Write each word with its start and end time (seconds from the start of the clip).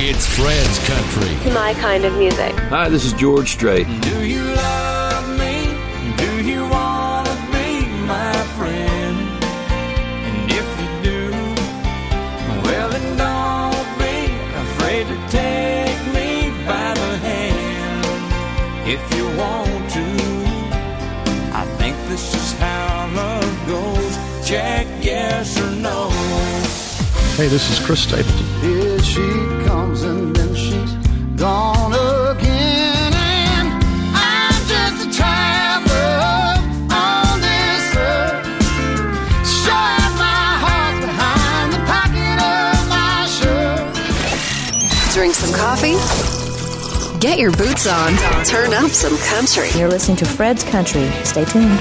It's 0.00 0.26
Fred's 0.26 0.78
Country. 0.86 1.52
My 1.52 1.74
kind 1.74 2.04
of 2.04 2.16
music. 2.16 2.54
Hi, 2.70 2.88
this 2.88 3.04
is 3.04 3.12
George 3.14 3.50
Strait. 3.50 3.84
Do 4.02 4.24
you 4.24 4.44
love 4.44 5.28
me? 5.36 5.74
Do 6.16 6.40
you 6.48 6.62
want 6.68 7.26
to 7.26 7.34
be 7.50 7.84
my 8.06 8.32
friend? 8.56 9.18
And 10.22 10.50
if 10.52 10.68
you 10.78 10.88
do, 11.02 11.30
well, 12.62 12.88
then 12.90 13.16
don't 13.18 13.98
be 13.98 14.30
afraid 14.54 15.08
to 15.08 15.18
take 15.34 15.98
me 16.14 16.54
by 16.64 16.94
the 16.94 17.18
hand. 17.18 18.06
If 18.88 19.02
you 19.16 19.26
want 19.36 19.90
to, 19.98 20.06
I 21.58 21.66
think 21.76 21.96
this 22.06 22.36
is 22.36 22.52
how 22.60 23.10
love 23.16 23.66
goes. 23.66 24.48
Check 24.48 24.86
yes 25.02 25.60
or 25.60 25.72
no. 25.72 26.08
Hey, 27.34 27.48
this 27.48 27.68
is 27.68 27.84
Chris 27.84 28.04
Stapleton. 28.04 28.47
Here 29.08 29.24
she 29.24 29.64
comes 29.64 30.02
and 30.02 30.36
then 30.36 30.54
she's 30.54 30.92
gone 31.36 31.92
again. 31.92 33.12
And 33.14 33.84
I'm 34.14 34.66
just 34.66 35.06
a 35.06 35.10
traveler 35.16 36.58
on 36.92 37.40
this 37.40 37.96
earth. 37.96 38.46
Showing 39.46 40.14
my 40.18 40.48
heart 40.62 41.00
behind 41.00 41.72
the 41.72 41.82
pocket 41.86 42.38
of 42.52 42.88
my 42.88 43.26
shirt. 43.26 45.14
Drink 45.14 45.34
some 45.34 45.54
coffee. 45.54 45.96
Get 47.18 47.38
your 47.38 47.52
boots 47.52 47.86
on. 47.86 48.14
Turn 48.44 48.74
up 48.74 48.90
some 48.90 49.16
country. 49.18 49.70
You're 49.78 49.88
listening 49.88 50.18
to 50.18 50.26
Fred's 50.26 50.64
Country. 50.64 51.10
Stay 51.24 51.44
tuned. 51.46 51.78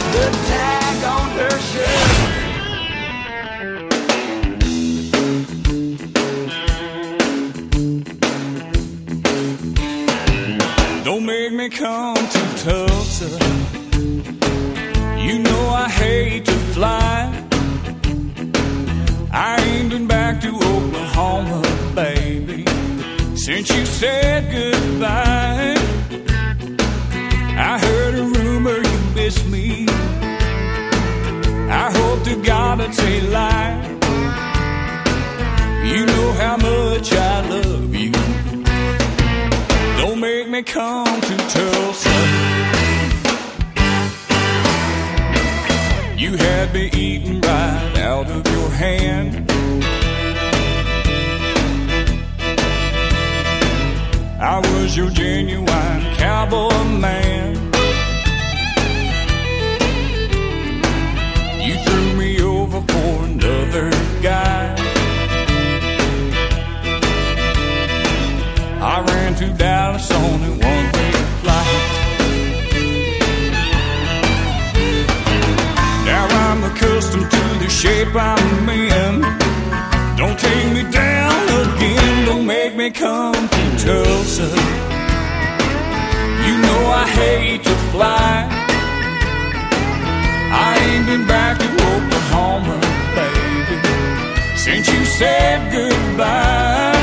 I 54.58 54.59
was 54.59 54.97
your 54.97 55.11
genuine 55.11 56.02
cowboy 56.16 56.83
man. 56.86 57.53
You 61.61 61.75
threw 61.86 62.13
me 62.16 62.41
over 62.41 62.81
for 62.81 63.25
another 63.25 63.91
guy. 64.19 64.75
I 68.81 69.05
ran 69.09 69.35
to 69.35 69.47
Dallas 69.53 70.11
on 70.11 70.41
a 70.41 70.53
one-way 70.72 71.11
flight. 71.41 71.81
Now 76.09 76.25
I'm 76.46 76.63
accustomed 76.63 77.29
to 77.29 77.44
the 77.63 77.69
shape 77.69 78.16
I'm 78.16 78.67
in. 78.69 79.22
Don't 80.17 80.40
take 80.40 80.73
me 80.73 80.91
down 80.91 81.44
again. 81.62 82.25
Don't 82.25 82.47
make 82.47 82.75
me 82.75 82.90
come 82.90 83.56
Tulsa. 83.88 84.50
You 86.46 86.56
know 86.66 86.81
I 87.02 87.06
hate 87.20 87.64
to 87.64 87.75
fly. 87.94 88.34
I 90.68 90.72
ain't 90.88 91.06
been 91.09 91.25
back 91.25 91.53
to 91.64 91.70
Oklahoma, 91.94 92.78
baby, 93.18 93.78
since 94.58 94.86
you 94.94 95.06
said 95.06 95.72
goodbye. 95.72 97.00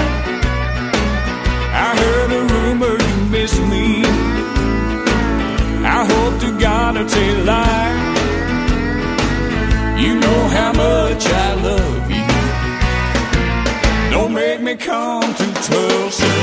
I 1.87 1.89
heard 2.03 2.31
a 2.41 2.43
rumor 2.53 2.95
you 3.09 3.17
miss 3.37 3.55
me. 3.73 3.87
I 5.99 6.01
hope 6.13 6.35
to 6.45 6.51
God 6.61 6.99
it's 6.99 7.17
a 7.17 7.29
lie. 7.51 7.97
You 10.05 10.13
know 10.25 10.41
how 10.59 10.73
much 10.85 11.25
I 11.47 11.49
love 11.69 12.11
you. 12.19 12.29
Don't 14.13 14.35
make 14.35 14.61
me 14.61 14.77
come 14.77 15.33
to 15.41 15.47
Tulsa. 15.67 16.34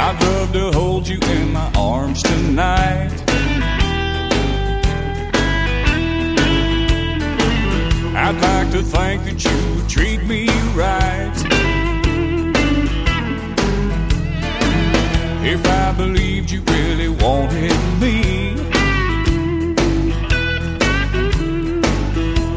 I'd 0.00 0.22
love 0.22 0.52
to 0.52 0.70
hold 0.78 1.08
you 1.08 1.18
in 1.18 1.52
my 1.52 1.70
arms 1.74 2.22
tonight. 2.22 3.10
I'd 8.14 8.38
like 8.40 8.70
to 8.70 8.82
think 8.84 9.24
that 9.24 9.44
you 9.44 9.74
would 9.74 9.88
treat 9.88 10.22
me 10.24 10.46
right. 10.74 11.34
If 15.44 15.66
I 15.66 15.92
believed 15.96 16.52
you 16.52 16.60
really 16.62 17.08
wanted 17.08 17.78
me, 18.00 18.54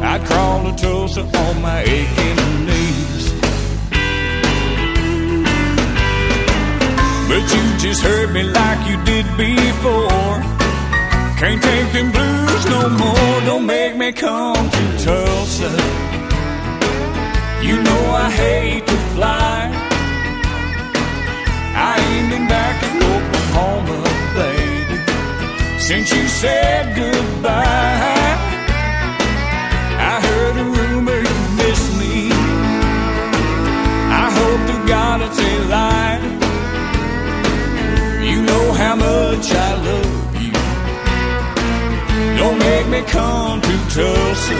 I'd 0.00 0.24
crawl 0.26 0.70
to 0.70 0.80
Tulsa 0.80 1.22
on 1.22 1.60
my 1.60 1.80
aching 1.80 2.31
But 7.32 7.44
you 7.54 7.64
just 7.78 8.02
hurt 8.02 8.30
me 8.30 8.42
like 8.42 8.86
you 8.90 9.02
did 9.04 9.24
before. 9.38 10.34
Can't 11.40 11.62
take 11.62 11.88
them 11.96 12.12
blues 12.12 12.64
no 12.66 12.90
more. 12.90 13.40
Don't 13.48 13.64
make 13.64 13.96
me 13.96 14.12
come 14.12 14.68
to 14.76 14.82
Tulsa. 15.02 15.70
You 17.66 17.76
know 17.86 18.02
I 18.26 18.28
hate 18.30 18.86
to 18.86 18.98
fly. 19.14 19.70
I 21.88 21.92
ain't 22.10 22.28
been 22.32 22.46
back 22.48 22.74
to 22.82 22.88
Oklahoma, 23.14 23.98
baby, 24.36 24.98
since 25.80 26.12
you 26.14 26.28
said 26.28 26.94
goodbye. 26.94 27.11
Me 42.92 43.02
Tulsa. 43.88 44.54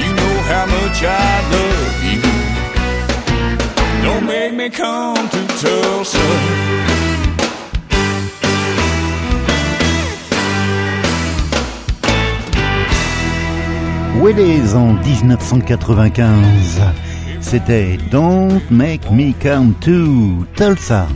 You 0.00 0.08
know 0.18 0.36
how 0.50 0.66
much 0.66 1.02
I 1.02 1.40
love 1.52 2.04
you. 2.10 2.22
Don't 4.04 4.24
make 4.26 4.54
me 4.54 4.70
come 4.70 5.28
to 5.28 5.40
Tulsa. 5.60 6.78
En 14.20 14.96
1995. 15.02 16.92
C'était 17.40 17.98
Don't 18.10 18.60
Make 18.70 19.10
Me 19.10 19.32
Come 19.40 19.74
to 19.80 20.44
Tulsa. 20.56 21.06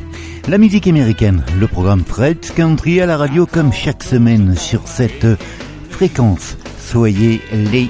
La 0.48 0.58
musique 0.58 0.88
américaine, 0.88 1.44
le 1.58 1.68
programme 1.68 2.04
Fred's 2.04 2.50
Country 2.50 3.00
à 3.00 3.06
la 3.06 3.16
radio 3.16 3.46
comme 3.46 3.72
chaque 3.72 4.02
semaine 4.02 4.56
sur 4.56 4.86
cette 4.86 5.26
fréquence. 5.88 6.56
Soyez 6.78 7.40
les 7.52 7.88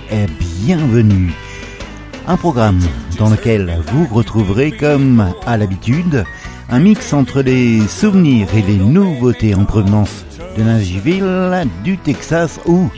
bienvenus. 0.60 1.32
Un 2.26 2.36
programme 2.36 2.80
dans 3.18 3.30
lequel 3.30 3.78
vous 3.88 4.06
retrouverez 4.06 4.70
comme 4.70 5.32
à 5.46 5.56
l'habitude 5.56 6.24
un 6.68 6.78
mix 6.78 7.12
entre 7.12 7.40
les 7.40 7.80
souvenirs 7.88 8.48
et 8.54 8.62
les 8.62 8.76
nouveautés 8.76 9.54
en 9.54 9.64
provenance 9.64 10.24
de 10.56 10.62
Nashville, 10.62 11.66
du 11.82 11.96
Texas 11.98 12.60
ou 12.66 12.90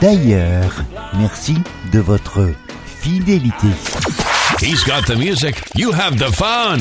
d'ailleurs. 0.00 0.84
Merci 1.18 1.56
de 1.92 1.98
votre 1.98 2.48
fidélité. 2.86 3.68
He's 4.62 4.84
got 4.84 5.02
the 5.06 5.18
music. 5.18 5.56
You 5.74 5.92
have 5.92 6.16
the 6.16 6.32
fun. 6.32 6.78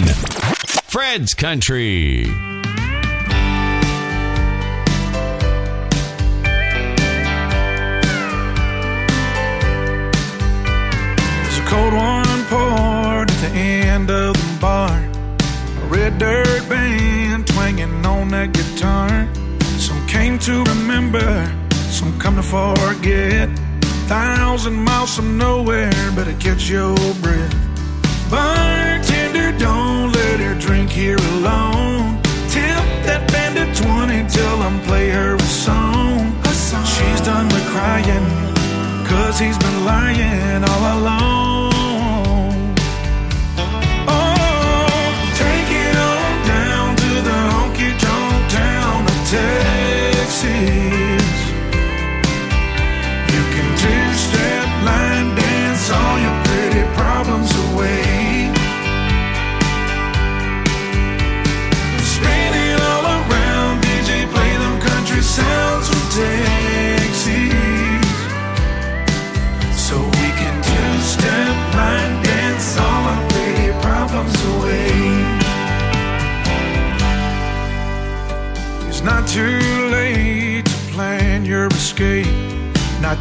Fred's 0.94 1.34
Country. 1.34 2.20
It's 2.20 2.28
a 11.58 11.66
cold 11.66 11.94
one 11.96 12.44
poured 12.46 13.32
at 13.32 13.42
the 13.42 13.50
end 13.58 14.12
of 14.12 14.36
the 14.36 14.58
bar. 14.62 14.92
A 14.92 15.86
red 15.88 16.20
dirt 16.20 16.70
band 16.70 17.48
twanging 17.48 18.06
on 18.06 18.28
that 18.28 18.54
guitar. 18.54 19.28
Some 19.80 20.06
came 20.06 20.38
to 20.38 20.64
remember, 20.64 21.52
some 21.90 22.20
come 22.20 22.36
to 22.36 22.44
forget. 22.44 23.50
Thousand 24.06 24.76
miles 24.76 25.16
from 25.16 25.40
nowhere, 25.40 25.90
better 26.16 26.38
catch 26.40 26.70
your 26.70 26.96
breath. 27.24 27.56
Bartender, 28.30 29.58
don't 29.58 30.13
cause 39.34 39.40
he's 39.40 39.58
been 39.58 39.84
lying 39.84 40.64
all 40.64 41.00
along. 41.00 41.33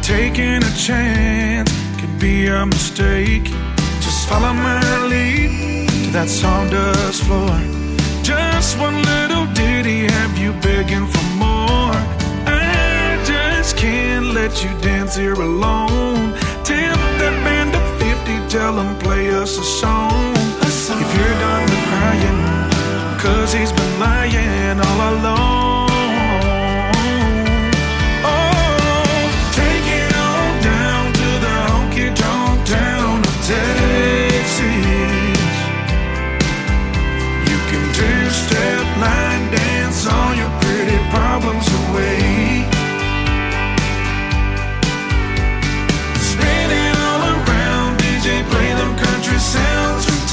Taking 0.03 0.61
a 0.61 0.75
chance 0.75 1.71
could 1.97 2.19
be 2.19 2.47
a 2.47 2.65
mistake. 2.65 3.45
Just 4.03 4.27
follow 4.27 4.53
my 4.53 5.05
lead 5.07 5.87
to 5.89 6.11
that 6.11 6.27
sawdust 6.27 7.23
floor. 7.23 7.57
Just 8.21 8.77
one 8.77 9.01
little 9.01 9.45
ditty, 9.53 10.05
have 10.11 10.37
you 10.37 10.51
begging 10.61 11.07
for 11.07 11.27
more? 11.39 11.95
I 12.45 13.17
just 13.25 13.77
can't 13.77 14.27
let 14.33 14.61
you 14.63 14.69
dance 14.81 15.15
here 15.15 15.39
alone. 15.39 16.33
Tip 16.65 16.99
that 17.21 17.35
band 17.45 17.73
of 17.73 17.85
50, 17.99 18.49
tell 18.49 18.75
them 18.75 18.99
play 18.99 19.29
us 19.29 19.57
a 19.57 19.63
song. 19.63 20.33
If 21.03 21.09
you're 21.15 21.37
done 21.39 21.63
with 21.63 21.83
crying, 21.89 23.19
cause 23.19 23.53
he's 23.53 23.71
been 23.71 23.99
lying 23.99 24.79
all 24.79 25.13
along. 25.13 25.62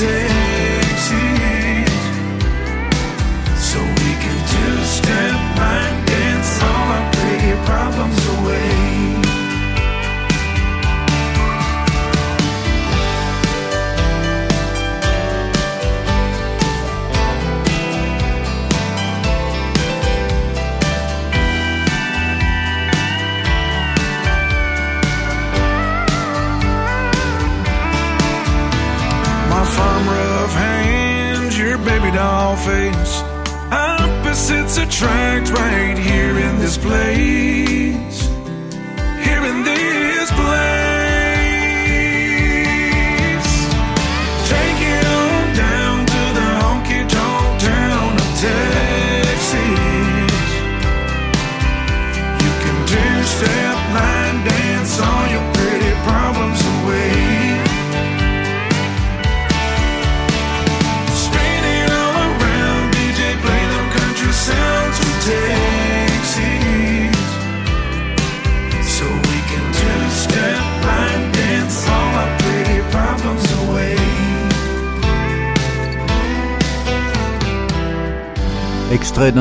Sounds 0.01 0.40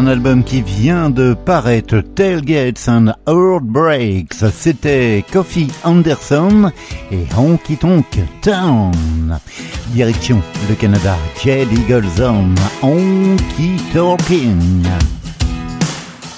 album 0.09 0.43
qui 0.43 0.61
vient 0.61 1.09
de 1.09 1.33
paraître, 1.33 2.01
Tailgates 2.15 2.87
and 2.87 3.13
Heartbreaks. 3.27 4.43
C'était 4.53 5.23
Coffee 5.31 5.71
Anderson 5.83 6.71
et 7.11 7.25
Honky 7.37 7.77
Tonk 7.77 8.05
Town. 8.41 9.39
Direction 9.93 10.41
le 10.67 10.75
Canada, 10.75 11.15
Jed 11.43 11.67
Eagleson, 11.71 12.55
Honky 12.81 13.77
Talking. 13.93 14.83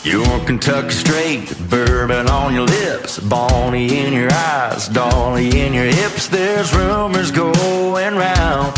You're 0.04 0.40
Kentucky 0.46 0.92
straight, 0.92 1.70
bourbon 1.70 2.28
on 2.28 2.54
your 2.54 2.66
lips, 2.66 3.20
Bonnie 3.20 4.06
in 4.06 4.14
your 4.14 4.32
eyes, 4.32 4.88
Dolly 4.90 5.62
in 5.62 5.74
your 5.74 5.86
hips. 5.86 6.28
There's 6.28 6.74
rumors 6.74 7.32
going 7.32 8.16
round 8.16 8.76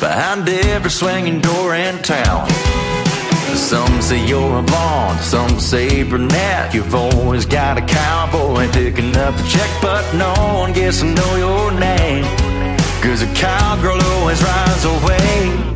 behind 0.00 0.48
every 0.48 0.90
swinging 0.90 1.40
door 1.40 1.74
in 1.74 2.02
town. 2.02 2.48
Some 3.56 4.02
say 4.02 4.24
you're 4.26 4.58
a 4.58 4.62
blonde, 4.62 5.20
some 5.20 5.58
say 5.58 6.02
brunette. 6.02 6.74
You've 6.74 6.94
always 6.94 7.46
got 7.46 7.78
a 7.78 7.80
cowboy 7.80 8.70
picking 8.70 9.16
up 9.16 9.34
the 9.34 9.42
check, 9.48 9.70
but 9.80 10.04
no 10.14 10.32
one 10.60 10.72
gets 10.72 11.00
to 11.00 11.06
know 11.06 11.36
your 11.36 11.72
name. 11.72 12.24
Cause 13.02 13.22
a 13.22 13.32
cowgirl 13.34 14.00
always 14.02 14.42
rides 14.42 14.84
away. 14.84 15.75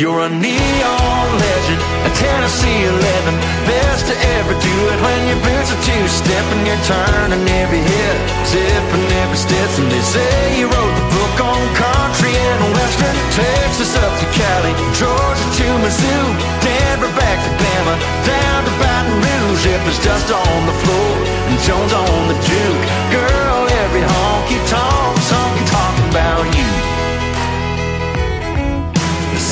You're 0.00 0.24
a 0.24 0.32
neon 0.32 1.28
legend, 1.36 1.80
a 2.08 2.10
Tennessee 2.16 2.88
11. 2.88 3.36
Best 3.68 4.08
to 4.08 4.16
ever 4.40 4.56
do 4.56 4.76
it 4.88 4.98
when 5.04 5.20
your 5.28 5.36
boots 5.44 5.76
are 5.76 5.82
two 5.84 6.08
step 6.08 6.40
and 6.56 6.64
you're 6.64 6.84
turning 6.88 7.44
every 7.60 7.84
hit, 7.84 8.16
tipping 8.48 9.06
every 9.20 9.36
step. 9.36 9.68
And 9.76 9.92
they 9.92 10.00
say 10.00 10.56
you 10.56 10.72
wrote 10.72 10.94
the 10.96 11.04
book 11.04 11.36
on 11.44 11.60
country 11.76 12.32
and 12.32 12.72
western, 12.80 13.12
Texas 13.44 13.92
up 14.00 14.08
to 14.24 14.26
Cali, 14.32 14.72
Georgia 14.96 15.46
to 15.60 15.66
Mizzou, 15.84 16.24
Denver 16.64 17.12
back 17.20 17.36
to 17.44 17.52
Bama, 17.60 17.94
down 18.24 18.60
to 18.64 18.72
Baton 18.80 19.20
Rouge. 19.20 19.68
If 19.68 19.84
it's 19.84 20.00
just 20.00 20.32
on 20.32 20.60
the 20.64 20.76
floor 20.80 21.12
and 21.44 21.60
Jones 21.60 21.92
on 21.92 22.20
the 22.32 22.40
juke, 22.40 22.84
girl, 23.12 23.68
every 23.84 24.00
honky 24.00 24.64
tonk 24.64 25.20
honky 25.28 25.64
talking 25.68 26.08
about 26.08 26.48
you. 26.56 26.89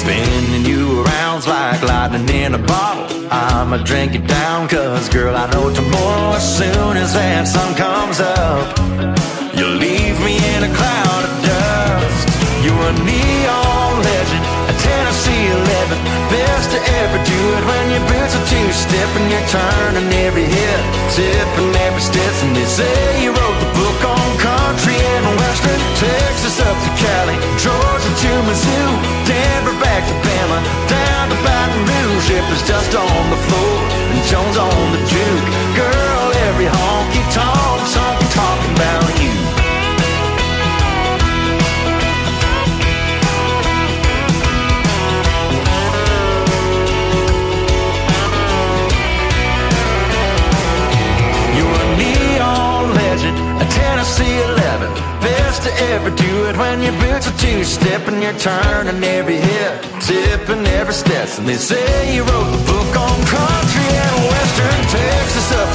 Spinning 0.09 0.65
you 0.65 1.05
around 1.05 1.47
like 1.47 1.83
lightning 1.83 2.27
in 2.31 2.55
a 2.55 2.59
bottle. 2.59 3.05
I'ma 3.31 3.77
drink 3.85 4.15
it 4.15 4.27
down, 4.27 4.67
cause 4.67 5.07
girl, 5.11 5.37
I 5.37 5.45
know 5.53 5.69
tomorrow, 5.69 6.33
as 6.33 6.47
soon 6.59 6.97
as 6.97 7.13
that 7.13 7.47
sun 7.47 7.77
comes 7.77 8.19
up, 8.19 8.65
you'll 9.53 9.77
leave 9.77 10.17
me 10.25 10.41
in 10.57 10.65
a 10.65 10.73
cloud 10.73 11.23
of 11.29 11.35
dust. 11.45 12.25
You're 12.65 12.89
a 12.89 12.97
neon 13.05 13.93
legend, 14.01 14.45
a 14.73 14.75
Tennessee 14.81 15.47
11. 15.61 16.01
Best 16.33 16.73
to 16.73 16.81
ever 16.81 17.19
do 17.29 17.41
it 17.57 17.63
when 17.69 17.85
your 17.93 18.05
you're 18.69 18.77
stepping, 18.77 19.27
you're 19.33 19.49
turning 19.49 20.13
every 20.29 20.45
hip, 20.45 20.83
tipping 21.17 21.73
every 21.89 22.05
step. 22.05 22.35
And 22.45 22.53
they 22.53 22.69
say 22.69 23.25
you 23.25 23.33
wrote 23.33 23.59
the 23.65 23.71
book 23.73 24.01
on 24.05 24.29
country 24.37 24.93
and 24.93 25.25
western, 25.41 25.81
Texas 25.97 26.61
up 26.61 26.77
to 26.77 26.91
Cali, 27.01 27.37
Georgia 27.57 28.13
to 28.13 28.31
Missouri, 28.45 29.01
Denver 29.25 29.77
back 29.81 30.05
to 30.05 30.15
Bama, 30.21 30.59
down 30.85 31.25
to 31.33 31.39
Baton 31.41 31.81
Rouge. 31.89 32.29
If 32.29 32.45
it's 32.53 32.65
dust 32.69 32.93
on 32.93 33.25
the 33.33 33.41
floor 33.49 33.77
and 34.13 34.21
Jones 34.29 34.57
on 34.61 34.85
the 34.93 35.01
juke, 35.09 35.49
girl, 35.73 36.29
every 36.53 36.69
honky 36.69 37.25
tonk, 37.33 37.81
honky 37.89 38.29
talking 38.37 38.73
about 38.77 39.18
11 54.29 54.95
Best 55.21 55.63
to 55.65 55.73
ever 55.93 56.11
do 56.11 56.33
it 56.49 56.57
when 56.57 56.83
your 56.83 56.97
boots 57.01 57.27
are 57.29 57.39
two-step 57.39 58.09
And 58.09 58.23
you're 58.23 58.39
turning 58.39 59.03
every 59.03 59.37
hip, 59.37 59.83
tipping 60.01 60.67
every 60.79 60.95
step. 60.95 61.29
And 61.39 61.49
they 61.49 61.55
say 61.55 62.15
you 62.15 62.23
wrote 62.23 62.51
the 62.57 62.63
book 62.65 62.93
on 62.97 63.19
country 63.27 63.89
and 64.05 64.17
western 64.33 64.81
Texas 64.93 65.53
up 65.53 65.68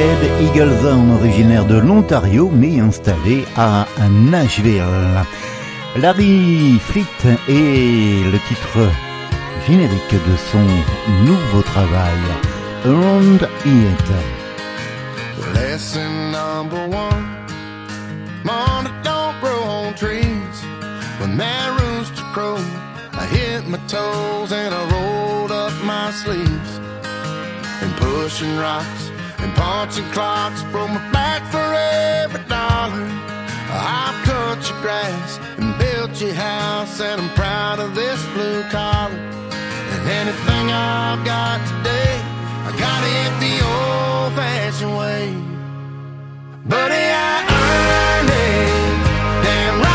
Ted 0.00 0.30
Eagleson, 0.40 1.10
originaire 1.10 1.66
de 1.66 1.76
l'Ontario, 1.76 2.50
mais 2.50 2.80
installé 2.80 3.44
à 3.54 3.86
Nashville. 4.08 4.82
Larry 5.94 6.78
Fleet 6.80 7.04
est 7.46 8.24
le 8.32 8.38
titre 8.48 8.78
générique 9.66 10.14
de 10.14 10.36
son 10.50 10.64
nouveau 11.26 11.60
travail, 11.60 12.18
Around 12.86 13.46
It. 13.66 14.08
Lesson 15.52 16.32
number 16.32 16.80
one, 16.88 17.26
Mona 18.42 18.90
don't 19.04 19.38
grow 19.42 19.62
on 19.68 19.92
trees. 19.92 20.56
When 21.20 21.36
that 21.36 21.78
rooster 21.78 22.24
crow, 22.32 22.56
I 23.12 23.26
hit 23.26 23.68
my 23.68 23.76
toes 23.86 24.50
and 24.50 24.74
I 24.74 24.82
rolled 24.94 25.52
up 25.52 25.74
my 25.84 26.10
sleeves. 26.10 26.80
And 27.82 27.94
pushing 27.96 28.56
rocks 28.56 29.09
Punching 29.56 30.10
clocks 30.10 30.62
broke 30.72 30.90
my 30.90 31.10
back 31.12 31.42
for 31.50 31.58
every 31.58 32.42
dollar. 32.48 33.04
I've 33.72 34.24
cut 34.24 34.68
your 34.68 34.80
grass 34.80 35.38
and 35.58 35.76
built 35.78 36.20
your 36.20 36.34
house, 36.34 37.00
and 37.00 37.20
I'm 37.20 37.30
proud 37.34 37.78
of 37.80 37.94
this 37.94 38.24
blue 38.34 38.62
collar. 38.64 39.12
And 39.12 40.08
anything 40.08 40.70
I've 40.70 41.24
got 41.24 41.58
today, 41.66 42.20
I 42.66 42.70
got 42.78 43.02
it 43.18 43.32
the 43.44 43.54
old 43.74 44.32
fashioned 44.34 44.96
way. 44.98 45.34
Buddy, 46.66 46.94
I 46.94 47.36
earned 47.60 48.30
it. 48.30 49.44
Damn 49.44 49.80
right. 49.80 49.89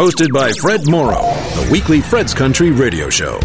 hosted 0.00 0.32
by 0.32 0.50
Fred 0.52 0.88
Morrow, 0.88 1.20
the 1.56 1.68
weekly 1.70 2.00
Fred's 2.00 2.32
Country 2.32 2.70
radio 2.70 3.10
show. 3.10 3.38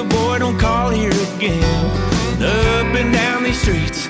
so 0.00 0.08
boy, 0.08 0.38
don't 0.38 0.58
call 0.58 0.90
here 0.90 1.12
again. 1.36 1.62
Up 2.42 2.94
and 2.94 3.12
down 3.12 3.42
these 3.42 3.60
streets, 3.60 4.08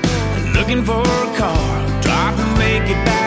looking 0.54 0.84
for 0.84 1.00
a 1.00 1.36
car, 1.36 2.02
trying 2.02 2.36
to 2.36 2.46
make 2.58 2.88
it 2.88 3.04
back. 3.06 3.19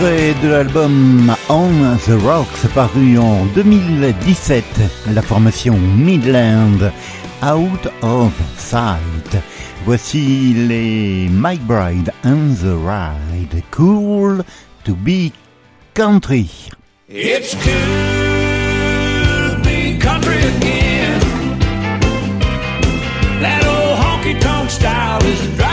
de 0.00 0.48
l'album 0.48 1.34
On 1.48 1.96
the 2.06 2.16
Rocks 2.24 2.66
paru 2.72 3.18
en 3.18 3.46
2017, 3.54 4.64
la 5.12 5.22
formation 5.22 5.76
Midland 5.76 6.92
Out 7.42 7.90
of 8.02 8.32
Sight. 8.56 9.42
Voici 9.84 10.54
les 10.68 11.28
Mike 11.30 11.62
Bride 11.62 12.12
and 12.22 12.54
the 12.56 12.76
Ride. 12.76 13.62
Cool 13.72 14.44
to 14.84 14.94
be 14.94 15.32
country. 15.94 16.48
It's 17.08 17.54
cool 17.54 17.72
to 19.50 19.60
be 19.64 19.98
country 19.98 20.38
again. 20.56 21.20
That 23.40 23.64
old 23.66 23.98
honky 23.98 24.38
tonk 24.40 24.70
style 24.70 25.24
is 25.24 25.56
dry. 25.56 25.67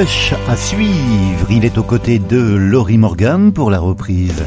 À 0.00 0.56
suivre. 0.56 1.50
Il 1.50 1.66
est 1.66 1.76
aux 1.76 1.82
côtés 1.82 2.18
de 2.18 2.38
Laurie 2.38 2.96
Morgan 2.96 3.52
pour 3.52 3.70
la 3.70 3.80
reprise 3.80 4.46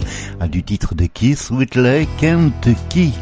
du 0.50 0.63
titre 0.63 0.96
de 0.96 1.06
Keith 1.06 1.52
Whitley, 1.52 2.08
Kentucky. 2.18 3.13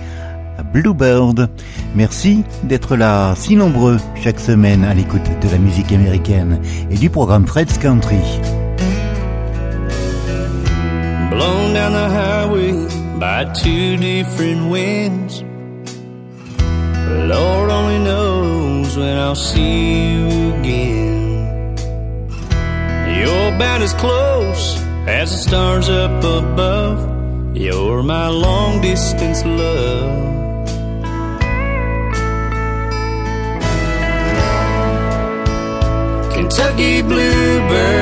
Bluebird. 0.74 1.50
Merci 1.94 2.46
d'être 2.64 2.96
là 2.96 3.36
si 3.36 3.58
nombreux 3.58 3.98
chaque 4.24 4.40
semaine 4.40 4.86
à 4.86 4.94
l'écoute 4.94 5.30
de 5.42 5.50
la 5.50 5.58
musique 5.58 5.92
américaine 5.92 6.62
et 6.90 6.96
du 6.96 7.10
programme 7.10 7.46
Fred's 7.46 7.78
Country. 7.78 8.22
blown 11.32 11.74
down 11.74 11.92
the 11.92 12.10
highway 12.10 12.72
by 13.20 13.44
two 13.54 13.98
different 13.98 14.70
winds. 14.70 15.44
Lord 17.28 17.70
only 17.70 18.00
knows 18.00 18.96
when 18.96 19.18
I'll 19.18 19.36
see 19.36 20.14
you 20.14 20.54
again. 20.54 21.21
You're 23.22 23.54
about 23.56 23.84
as 23.84 23.94
close 23.94 24.82
as 25.06 25.30
the 25.32 25.38
stars 25.38 25.90
up 25.90 26.24
above. 26.24 27.56
You're 27.56 28.02
my 28.02 28.30
long 28.30 28.82
distance 28.82 29.46
love. 29.46 30.32
Kentucky 36.34 37.04
Bluebird. 37.04 38.02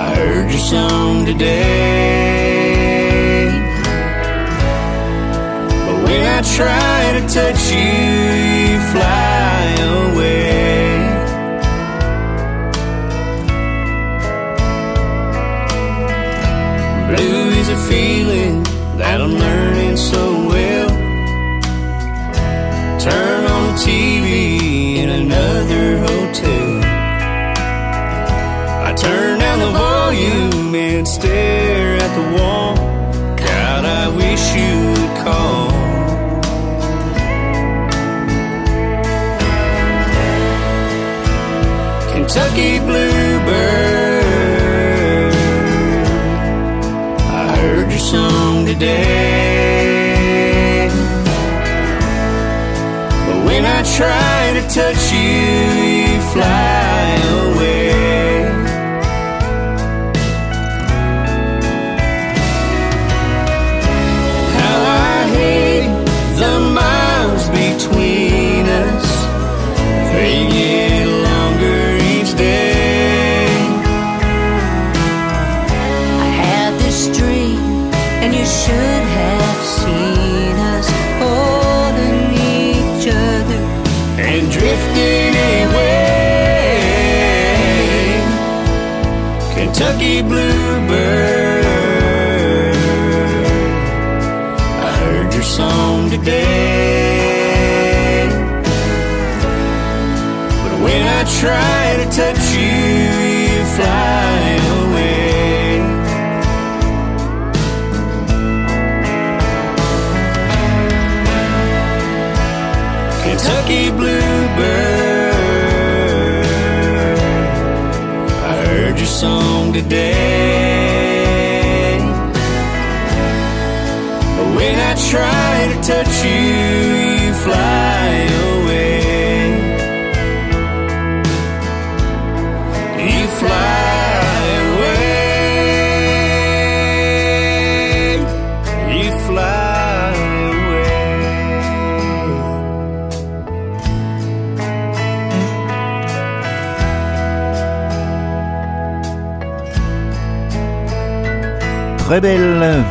I 0.00 0.14
heard 0.14 0.50
your 0.52 0.60
song 0.60 1.26
today. 1.26 2.28
But 5.86 5.98
when 6.04 6.22
I 6.36 6.40
try 6.56 6.98
to 7.18 7.22
touch 7.34 7.62
you, 7.72 7.94
you 8.70 8.78
fly 8.92 9.47
a 17.68 17.76
feeling 17.76 18.62
that 18.96 19.20
I'm 19.20 19.34
learning 19.34 19.96
so 19.96 20.48
well. 20.48 20.88
Turn 22.98 23.44
on 23.44 23.62
the 23.68 23.76
TV 23.86 24.96
in 24.96 25.10
another 25.10 25.98
hotel. 25.98 26.80
I 28.88 28.94
turn 28.96 29.38
down 29.38 29.58
the 29.58 29.72
volume 29.86 30.74
and 30.74 31.06
stare 31.06 31.96
at 31.96 32.12
the 32.18 32.26
wall. 32.38 32.74
God, 33.36 33.84
I 33.84 34.08
wish 34.16 34.44
you 34.60 34.74
would 34.94 35.14
call. 35.24 35.68
Kentucky 42.12 42.78
Bluebird. 42.78 43.17
Today. 48.68 50.08
But 53.26 53.38
when 53.46 53.64
I 53.64 53.82
try 53.96 54.52
to 54.56 54.62
touch 54.68 55.12
you, 55.12 55.30
you 56.04 56.20
fly 56.32 56.77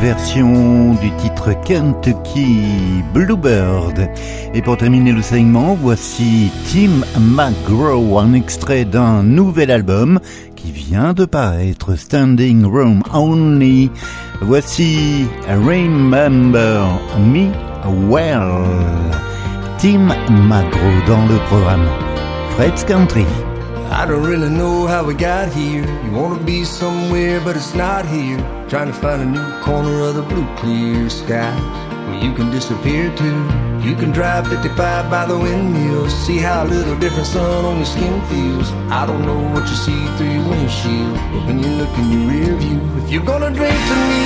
Version 0.00 0.94
du 0.94 1.10
titre 1.12 1.52
Kentucky 1.64 2.64
Bluebird. 3.14 4.08
Et 4.52 4.60
pour 4.60 4.76
terminer 4.76 5.12
le 5.12 5.22
segment, 5.22 5.76
voici 5.80 6.50
Tim 6.66 7.04
McGraw, 7.20 8.18
un 8.18 8.32
extrait 8.32 8.84
d'un 8.84 9.22
nouvel 9.22 9.70
album 9.70 10.18
qui 10.56 10.72
vient 10.72 11.12
de 11.12 11.24
paraître, 11.24 11.96
Standing 11.96 12.64
Room 12.64 13.02
Only. 13.14 13.90
Voici 14.40 15.26
Remember 15.48 16.86
Me 17.20 17.48
Well. 18.10 18.64
Tim 19.78 20.08
McGraw 20.28 21.06
dans 21.06 21.26
le 21.26 21.38
programme 21.46 21.86
Fred's 22.56 22.84
Country. 22.84 23.26
I 23.98 24.06
don't 24.06 24.22
really 24.22 24.48
know 24.48 24.86
how 24.86 25.02
we 25.02 25.14
got 25.14 25.52
here. 25.52 25.84
You 26.04 26.12
wanna 26.12 26.40
be 26.44 26.62
somewhere, 26.62 27.40
but 27.40 27.56
it's 27.56 27.74
not 27.74 28.06
here. 28.06 28.38
Trying 28.68 28.86
to 28.86 28.92
find 28.92 29.20
a 29.22 29.26
new 29.26 29.50
corner 29.60 30.02
of 30.02 30.14
the 30.14 30.22
blue 30.22 30.46
clear 30.54 31.10
sky 31.10 31.50
where 32.06 32.22
you 32.22 32.32
can 32.32 32.48
disappear 32.52 33.12
to. 33.16 33.30
You 33.82 33.96
can 33.96 34.12
drive 34.12 34.46
55 34.46 35.10
by 35.10 35.26
the 35.26 35.36
windmill, 35.36 36.08
see 36.10 36.38
how 36.38 36.62
a 36.62 36.68
little 36.68 36.96
different 37.00 37.26
sun 37.26 37.64
on 37.64 37.78
your 37.78 37.86
skin 37.86 38.22
feels. 38.30 38.70
I 38.88 39.04
don't 39.04 39.26
know 39.26 39.40
what 39.52 39.68
you 39.68 39.74
see 39.74 40.06
through 40.16 40.30
your 40.30 40.48
windshield, 40.48 41.14
but 41.32 41.42
when 41.46 41.58
you 41.58 41.70
look 41.82 41.98
in 41.98 42.06
your 42.12 42.24
rear 42.30 42.54
view, 42.54 42.80
if 43.02 43.10
you're 43.10 43.26
gonna 43.26 43.50
drink 43.50 43.78
to 43.90 43.96
me, 44.10 44.24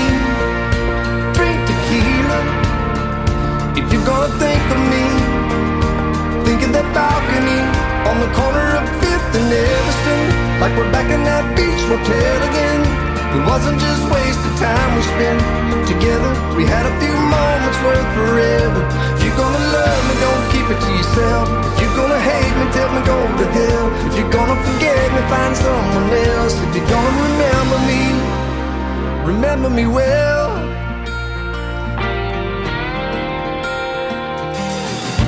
drink 1.33 1.59
tequila. 1.69 2.41
If 3.81 3.91
you're 3.91 4.05
gonna 4.05 4.33
think 4.37 4.65
of 4.75 4.81
me, 4.93 5.05
think 6.45 6.61
of 6.61 6.73
that 6.77 6.89
balcony 6.93 7.61
on 8.11 8.21
the 8.21 8.31
corner 8.37 8.69
of 8.77 9.12
Fifth 9.33 9.41
and 9.41 9.53
Everston. 9.53 10.61
like 10.61 10.77
we're 10.77 10.93
back 10.93 11.09
in 11.09 11.25
that 11.25 11.57
beach 11.57 11.81
motel 11.89 12.37
again. 12.53 12.85
It 13.33 13.43
wasn't 13.49 13.81
just 13.81 14.05
wasted 14.13 14.55
time 14.61 14.93
we 14.93 15.01
spent 15.09 15.41
together. 15.89 16.33
We 16.53 16.69
had 16.69 16.85
a 16.85 16.93
few 17.01 17.17
moments 17.17 17.79
worth 17.81 18.09
forever. 18.13 18.83
If 19.17 19.25
you're 19.25 19.39
gonna 19.41 19.65
love 19.73 20.03
me, 20.05 20.15
don't 20.21 20.45
keep 20.53 20.69
it 20.69 20.77
to 20.85 20.91
yourself. 20.93 21.49
If 21.73 21.81
you're 21.81 21.97
gonna 21.97 22.21
hate 22.21 22.55
me, 22.61 22.65
tell 22.77 22.93
me 22.93 23.01
go 23.09 23.17
to 23.25 23.47
hell. 23.57 23.87
If 24.13 24.21
you're 24.21 24.35
gonna 24.37 24.59
forget 24.69 25.01
me, 25.17 25.23
find 25.33 25.57
someone 25.57 26.13
else. 26.13 26.53
If 26.69 26.77
you're 26.77 26.91
gonna 26.93 27.15
remember 27.25 27.79
me, 27.89 28.03
remember 29.25 29.71
me 29.73 29.87
well. 29.89 30.52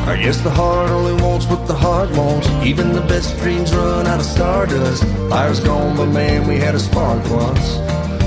I 0.07 0.17
guess 0.21 0.39
the 0.43 0.51
heart 0.51 0.91
only 0.91 1.15
wants 1.23 1.47
what 1.47 1.67
the 1.67 1.75
heart 1.75 2.11
wants. 2.11 2.47
Even 2.63 2.93
the 2.93 3.01
best 3.01 3.37
dreams 3.39 3.75
run 3.75 4.07
out 4.07 4.21
of 4.21 4.27
stardust. 4.27 5.03
Fire's 5.31 5.61
gone, 5.61 5.97
but 5.97 6.07
man, 6.07 6.47
we 6.47 6.57
had 6.57 6.75
a 6.75 6.79
spark 6.79 7.25
once. 7.31 7.79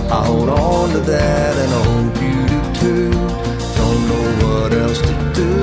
I 0.10 0.26
hold 0.26 0.50
on 0.50 0.90
to 0.94 1.00
that, 1.00 1.56
and 1.56 1.72
I 1.72 1.82
hope 1.90 2.16
you 2.26 2.40
do 2.50 2.62
too. 2.82 3.12
Don't 3.78 4.02
know 4.10 4.28
what 4.42 4.74
else 4.74 5.00
to 5.02 5.14
do. 5.38 5.54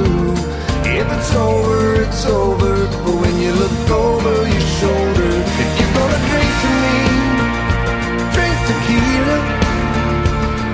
If 0.87 1.07
it's 1.17 1.35
over, 1.35 2.03
it's 2.03 2.25
over. 2.27 2.73
But 3.05 3.17
when 3.23 3.35
you 3.43 3.53
look 3.53 3.91
over 3.91 4.35
your 4.55 4.67
shoulder, 4.79 5.31
if 5.63 5.71
you're 5.79 5.95
gonna 5.99 6.21
drink 6.31 6.53
to 6.63 6.71
me, 6.85 6.97
drink 8.35 8.57
tequila. 8.71 9.39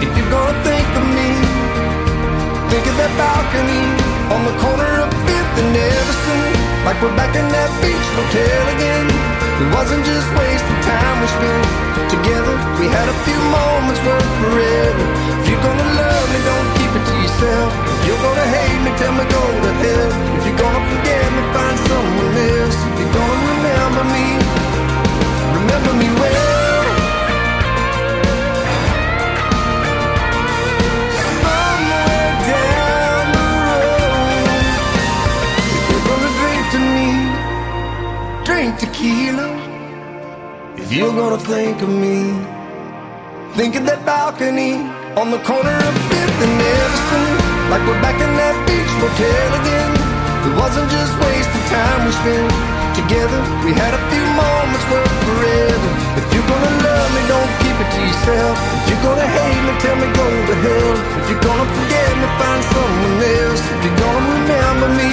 If 0.04 0.10
you're 0.16 0.32
gonna 0.36 0.64
think 0.68 0.88
of 1.00 1.06
me, 1.16 1.30
think 2.68 2.84
of 2.92 2.96
that 3.00 3.12
balcony 3.16 3.84
on 4.34 4.40
the 4.44 4.54
corner 4.60 4.92
of 5.00 5.29
Fifth 5.50 5.64
and 5.64 5.76
Everson. 5.76 6.84
Like 6.84 7.00
we're 7.02 7.16
back 7.16 7.34
in 7.34 7.46
that 7.48 7.70
beach 7.82 8.08
motel 8.14 8.64
again. 8.76 9.06
It 9.60 9.68
wasn't 9.74 10.04
just 10.04 10.28
wasted 10.38 10.78
time 10.86 11.16
we 11.20 11.26
spent 11.26 11.66
together. 12.10 12.54
We 12.78 12.86
had 12.86 13.08
a 13.08 13.16
few 13.26 13.40
moments 13.50 14.00
worth 14.06 14.30
forever. 14.42 15.06
If 15.42 15.50
you're 15.50 15.62
gonna 15.62 15.99
If 40.90 40.98
you're 40.98 41.14
gonna 41.14 41.38
think 41.38 41.86
of 41.86 41.88
me, 41.88 42.34
think 43.54 43.78
of 43.78 43.86
that 43.86 44.02
balcony 44.02 44.74
on 45.14 45.30
the 45.30 45.38
corner 45.46 45.70
of 45.70 45.94
Fifth 46.10 46.40
and 46.42 46.58
Everson. 46.58 47.26
Like 47.70 47.86
we're 47.86 48.02
back 48.02 48.18
in 48.18 48.26
that 48.34 48.58
beach 48.66 48.90
motel 48.98 49.50
again. 49.62 49.90
It 50.50 50.54
wasn't 50.58 50.90
just 50.90 51.14
wasted 51.22 51.62
time 51.70 52.00
we 52.02 52.10
spent 52.10 52.50
together. 52.98 53.38
We 53.62 53.70
had 53.70 53.94
a 53.94 54.02
few 54.10 54.26
moments 54.34 54.82
worth 54.90 55.14
forever. 55.30 55.90
If 56.18 56.26
you're 56.34 56.50
gonna 56.50 56.74
love 56.82 57.10
me, 57.14 57.22
don't 57.30 57.52
keep 57.62 57.76
it 57.78 57.90
to 57.94 58.00
yourself. 58.10 58.58
If 58.58 58.84
you're 58.90 59.04
gonna 59.06 59.30
hate 59.30 59.62
me, 59.62 59.72
tell 59.78 59.94
me 59.94 60.10
go 60.10 60.26
to 60.26 60.56
hell. 60.58 60.94
If 61.22 61.26
you're 61.30 61.44
gonna 61.46 61.70
forget 61.70 62.10
me, 62.18 62.26
find 62.34 62.62
someone 62.66 63.14
else. 63.38 63.62
If 63.62 63.78
you're 63.86 64.00
gonna 64.02 64.26
remember 64.42 64.88
me, 64.98 65.10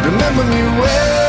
remember 0.00 0.44
me 0.48 0.60
well. 0.80 1.25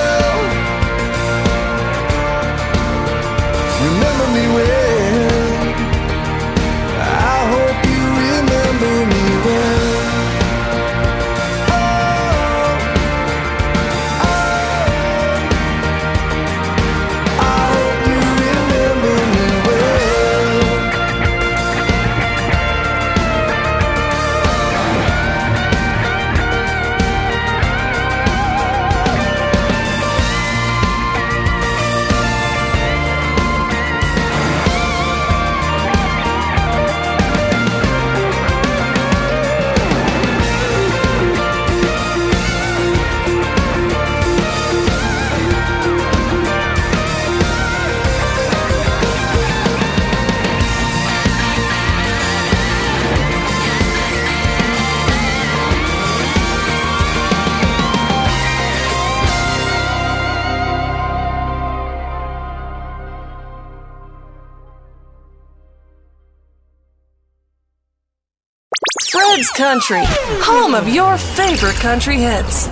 Country, 69.58 70.04
home 70.46 70.76
of 70.76 70.88
your 70.88 71.18
favorite 71.18 71.78
country 71.78 72.18
hits. 72.18 72.68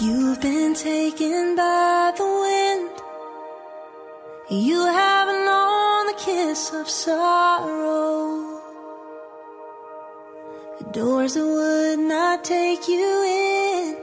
You've 0.00 0.40
been 0.40 0.74
taken 0.74 1.54
by 1.54 2.12
the 2.16 2.26
wind. 2.26 2.90
You 4.50 4.80
haven't 4.84 5.44
known 5.44 6.06
the 6.06 6.14
kiss 6.18 6.72
of 6.72 6.88
sorrow. 6.88 8.60
The 10.80 10.84
doors 10.90 11.34
that 11.34 11.46
would 11.46 12.00
not 12.00 12.42
take 12.42 12.88
you 12.88 13.22
in. 13.28 13.96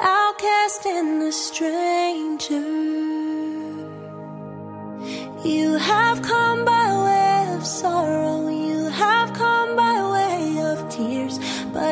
Outcast 0.00 0.86
and 0.86 1.22
a 1.24 1.30
stranger. 1.30 2.54
You 5.46 5.74
have 5.74 6.22
come 6.22 6.64
by 6.64 6.86
way 7.04 7.54
of 7.54 7.66
sorrow. 7.66 8.32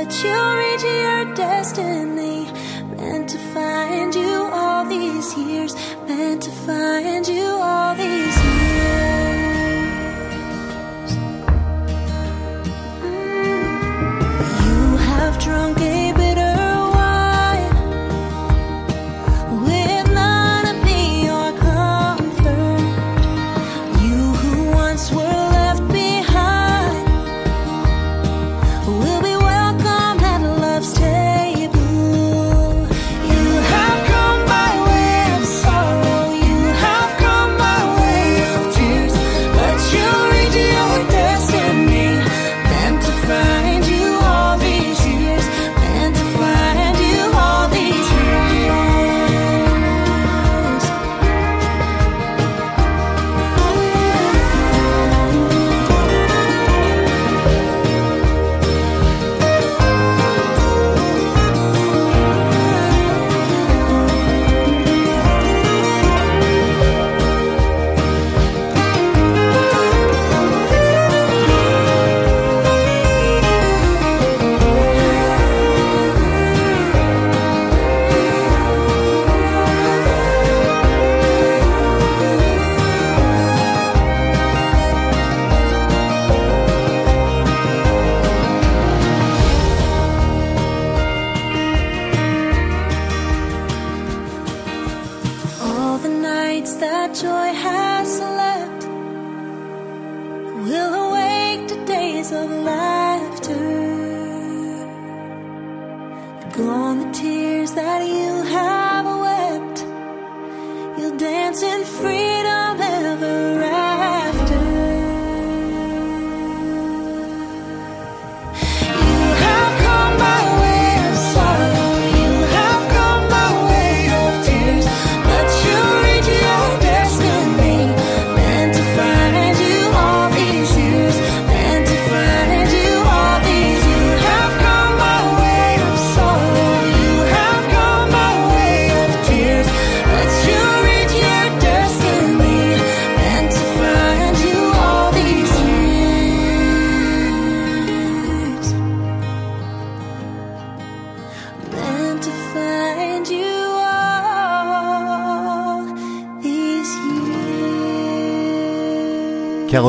But 0.03 0.25
you'll 0.25 0.57
reach 0.57 0.83
your 0.83 1.35
destiny. 1.35 2.51
Meant 2.97 3.29
to 3.29 3.39
find 3.53 4.15
you 4.15 4.49
all 4.51 4.87
these 4.87 5.37
years. 5.37 5.75
Meant 6.09 6.43
to 6.45 6.51
find 6.51 7.29
you 7.29 7.45
all 7.45 7.95
these 7.95 8.40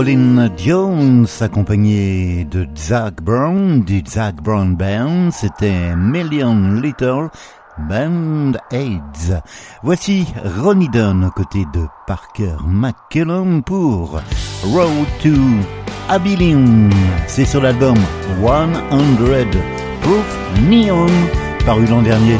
Rolling 0.02 0.50
Jones 0.58 1.28
accompagné 1.42 2.44
de 2.50 2.68
Zach 2.76 3.22
Brown, 3.22 3.84
du 3.84 4.02
Zach 4.04 4.34
Brown 4.42 4.76
Band, 4.76 5.30
c'était 5.30 5.96
Million 5.96 6.74
Little 6.82 7.30
Band 7.88 8.54
Aids. 8.72 9.44
Voici 9.84 10.26
Ronnie 10.58 10.90
Dunn 10.90 11.24
aux 11.26 11.30
côtés 11.30 11.68
de 11.72 11.86
Parker 12.08 12.56
McKellum 12.66 13.62
pour 13.62 14.20
Road 14.64 15.06
to 15.22 15.38
Abilene. 16.10 16.90
C'est 17.28 17.46
sur 17.46 17.62
l'album 17.62 17.98
100 18.42 18.70
Proof 20.02 20.62
Neon 20.68 21.06
paru 21.64 21.86
l'an 21.86 22.02
dernier. 22.02 22.38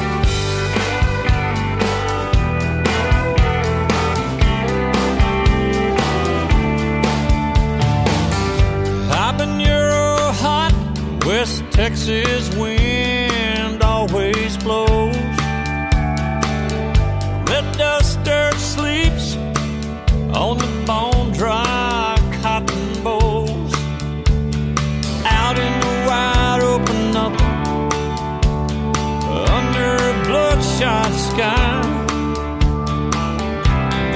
sky. 31.36 31.82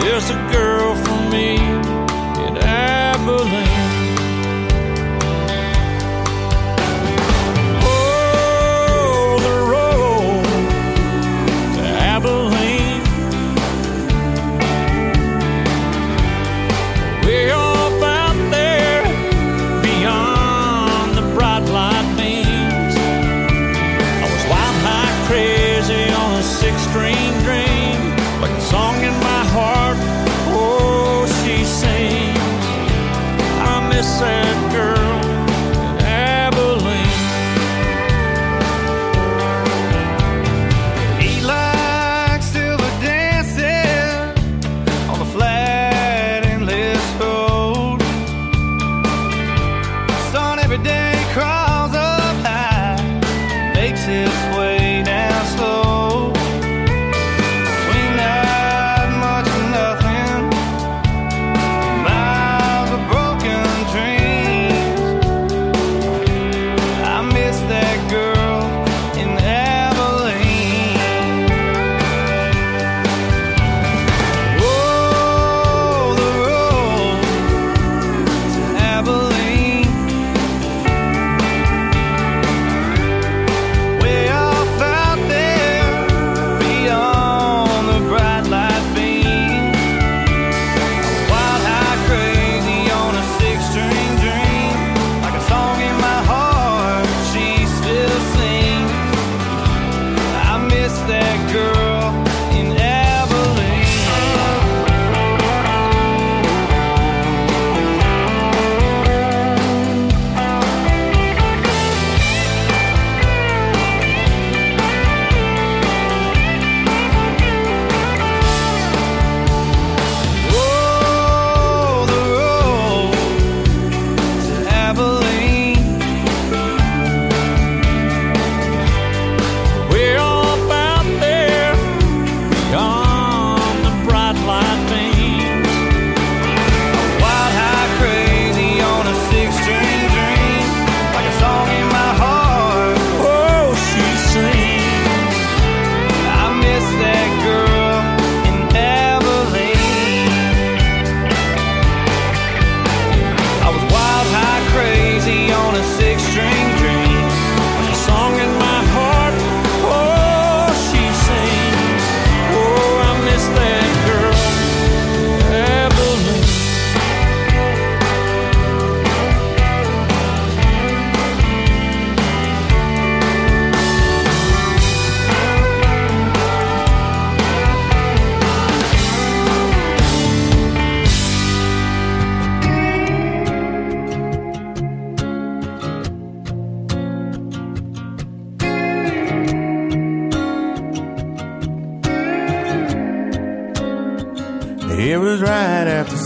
There's 0.01 0.29
a 0.29 0.39
girl 0.51 0.95
for 1.03 1.19
me. 1.31 1.64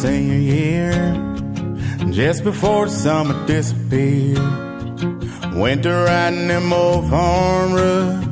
Senior 0.01 0.35
year, 0.35 0.93
just 2.11 2.45
before 2.45 2.85
the 2.85 2.91
summer 2.91 3.35
disappeared. 3.45 4.39
Winter 5.55 6.05
riding 6.05 6.47
them 6.47 6.71
old 6.71 7.09
farm 7.09 7.73
road, 7.73 8.23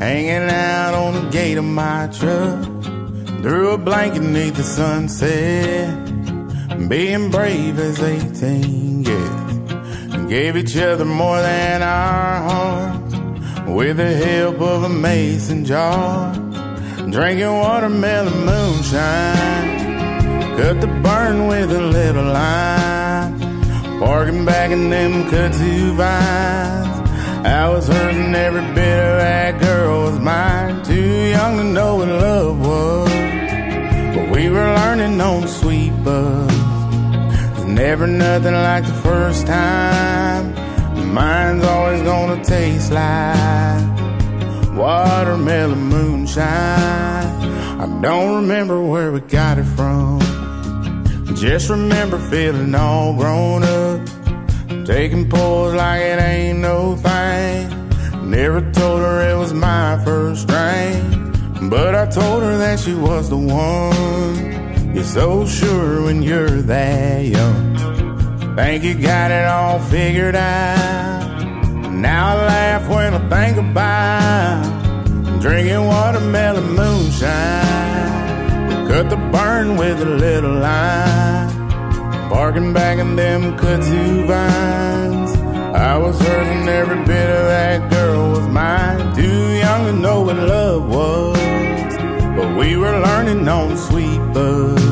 hanging 0.00 0.50
out 0.50 0.94
on 0.94 1.14
the 1.14 1.30
gate 1.30 1.56
of 1.56 1.62
my 1.62 2.08
truck. 2.08 2.64
Threw 3.42 3.70
a 3.70 3.78
blanket 3.78 4.22
beneath 4.22 4.56
the 4.56 4.64
sunset, 4.64 5.94
being 6.88 7.30
brave 7.30 7.78
as 7.78 8.00
18 8.02 9.02
gets. 9.04 10.28
Gave 10.28 10.56
each 10.56 10.76
other 10.76 11.04
more 11.04 11.40
than 11.40 11.80
our 11.80 12.42
hearts, 12.50 13.14
with 13.68 13.98
the 13.98 14.14
help 14.16 14.60
of 14.60 14.82
a 14.82 14.88
mason 14.88 15.64
jar. 15.64 16.34
Drinking 17.08 17.52
watermelon 17.52 18.44
moonshine, 18.44 19.77
cut 20.58 20.80
the 20.80 20.88
burn 21.04 21.46
with 21.46 21.70
a 21.70 21.80
little 21.80 22.24
lime. 22.24 22.88
Back 24.44 24.70
in 24.72 24.90
them 24.90 25.24
kudzu 25.30 25.94
vines. 25.94 27.10
I 27.46 27.68
was 27.68 27.88
and 27.88 28.34
every 28.34 28.66
bit 28.74 28.98
of 29.08 29.18
that 29.20 29.60
girl 29.60 30.02
was 30.02 30.18
mine. 30.18 30.82
Too 30.84 31.28
young 31.36 31.58
to 31.58 31.64
know 31.64 31.96
what 31.96 32.08
love 32.08 32.58
was. 32.66 33.08
But 34.14 34.30
we 34.34 34.50
were 34.50 34.70
learning 34.80 35.20
on 35.20 35.46
sweet 35.46 35.92
bus. 36.02 36.52
There's 36.52 37.64
never 37.66 38.06
nothing 38.06 38.54
like 38.54 38.84
the 38.84 38.98
first 39.08 39.46
time. 39.46 40.54
Mine's 41.14 41.64
always 41.64 42.02
gonna 42.02 42.42
taste 42.44 42.90
like 42.90 43.86
watermelon 44.76 45.82
moonshine. 45.94 46.46
I 47.82 47.86
don't 48.02 48.42
remember 48.42 48.82
where 48.82 49.12
we 49.12 49.20
got 49.20 49.58
it 49.58 49.64
from. 49.64 50.37
Just 51.40 51.70
remember 51.70 52.18
feeling 52.18 52.74
all 52.74 53.14
grown 53.14 53.62
up. 53.62 54.04
Taking 54.84 55.30
pulls 55.30 55.72
like 55.72 56.00
it 56.00 56.20
ain't 56.20 56.58
no 56.58 56.96
thing. 56.96 58.28
Never 58.28 58.60
told 58.72 59.02
her 59.02 59.30
it 59.30 59.38
was 59.38 59.54
my 59.54 60.02
first 60.04 60.48
drink. 60.48 61.70
But 61.70 61.94
I 61.94 62.06
told 62.06 62.42
her 62.42 62.58
that 62.58 62.80
she 62.80 62.92
was 62.92 63.30
the 63.30 63.36
one. 63.36 64.92
You're 64.92 65.04
so 65.04 65.46
sure 65.46 66.02
when 66.02 66.24
you're 66.24 66.60
that 66.62 67.24
young. 67.24 68.56
Think 68.56 68.82
you 68.82 68.94
got 68.94 69.30
it 69.30 69.46
all 69.46 69.78
figured 69.78 70.34
out. 70.34 71.92
Now 71.92 72.36
I 72.36 72.46
laugh 72.46 72.88
when 72.88 73.14
I 73.14 73.28
think 73.28 73.58
about 73.58 75.40
drinking 75.40 75.86
watermelon 75.86 76.74
moonshine. 76.74 78.17
Burn 79.32 79.76
with 79.76 80.00
a 80.00 80.06
little 80.06 80.54
lime. 80.54 81.68
Barking 82.30 82.72
back 82.72 82.98
in 82.98 83.16
them 83.16 83.56
kudzu 83.58 84.26
vines. 84.26 85.32
I 85.74 85.96
was 85.96 86.18
hers 86.18 86.48
and 86.48 86.68
every 86.68 86.96
bit 87.04 87.28
of 87.28 87.44
that 87.54 87.90
girl 87.90 88.30
was 88.32 88.46
mine. 88.48 89.14
Too 89.14 89.52
young 89.64 89.86
to 89.86 89.92
know 89.92 90.22
what 90.22 90.36
love 90.36 90.88
was. 90.88 91.96
But 92.36 92.56
we 92.56 92.76
were 92.76 92.98
learning 93.00 93.46
on 93.48 93.76
sweet 93.76 94.18
buzz. 94.32 94.82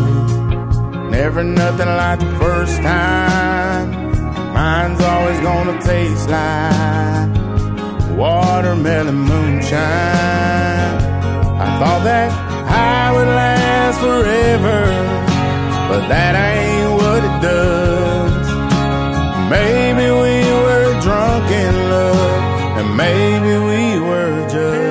Never 1.11 1.43
nothing 1.43 1.89
like 1.89 2.19
the 2.19 2.33
first 2.39 2.77
time. 2.83 3.91
Mine's 4.53 5.01
always 5.01 5.41
gonna 5.41 5.81
taste 5.83 6.29
like 6.29 7.31
watermelon 8.17 9.15
moonshine. 9.15 9.77
I 11.65 11.79
thought 11.79 12.03
that 12.05 12.31
I 12.69 13.13
would 13.13 13.29
last 13.29 13.66
forever, 14.01 14.81
but 15.89 16.03
that 16.09 16.35
ain't 16.35 16.93
what 17.01 17.21
it 17.29 17.37
does. 17.43 18.47
Maybe 19.51 20.07
we 20.23 20.37
were 20.65 20.91
drunk 21.01 21.51
in 21.51 21.75
love, 21.95 22.79
and 22.79 22.89
maybe 22.97 23.53
we 23.71 23.83
were 24.09 24.37
just. 24.49 24.87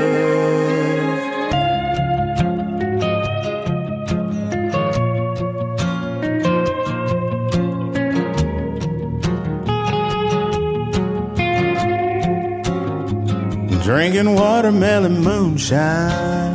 Drinking 13.86 14.34
watermelon 14.34 15.22
moonshine. 15.22 16.55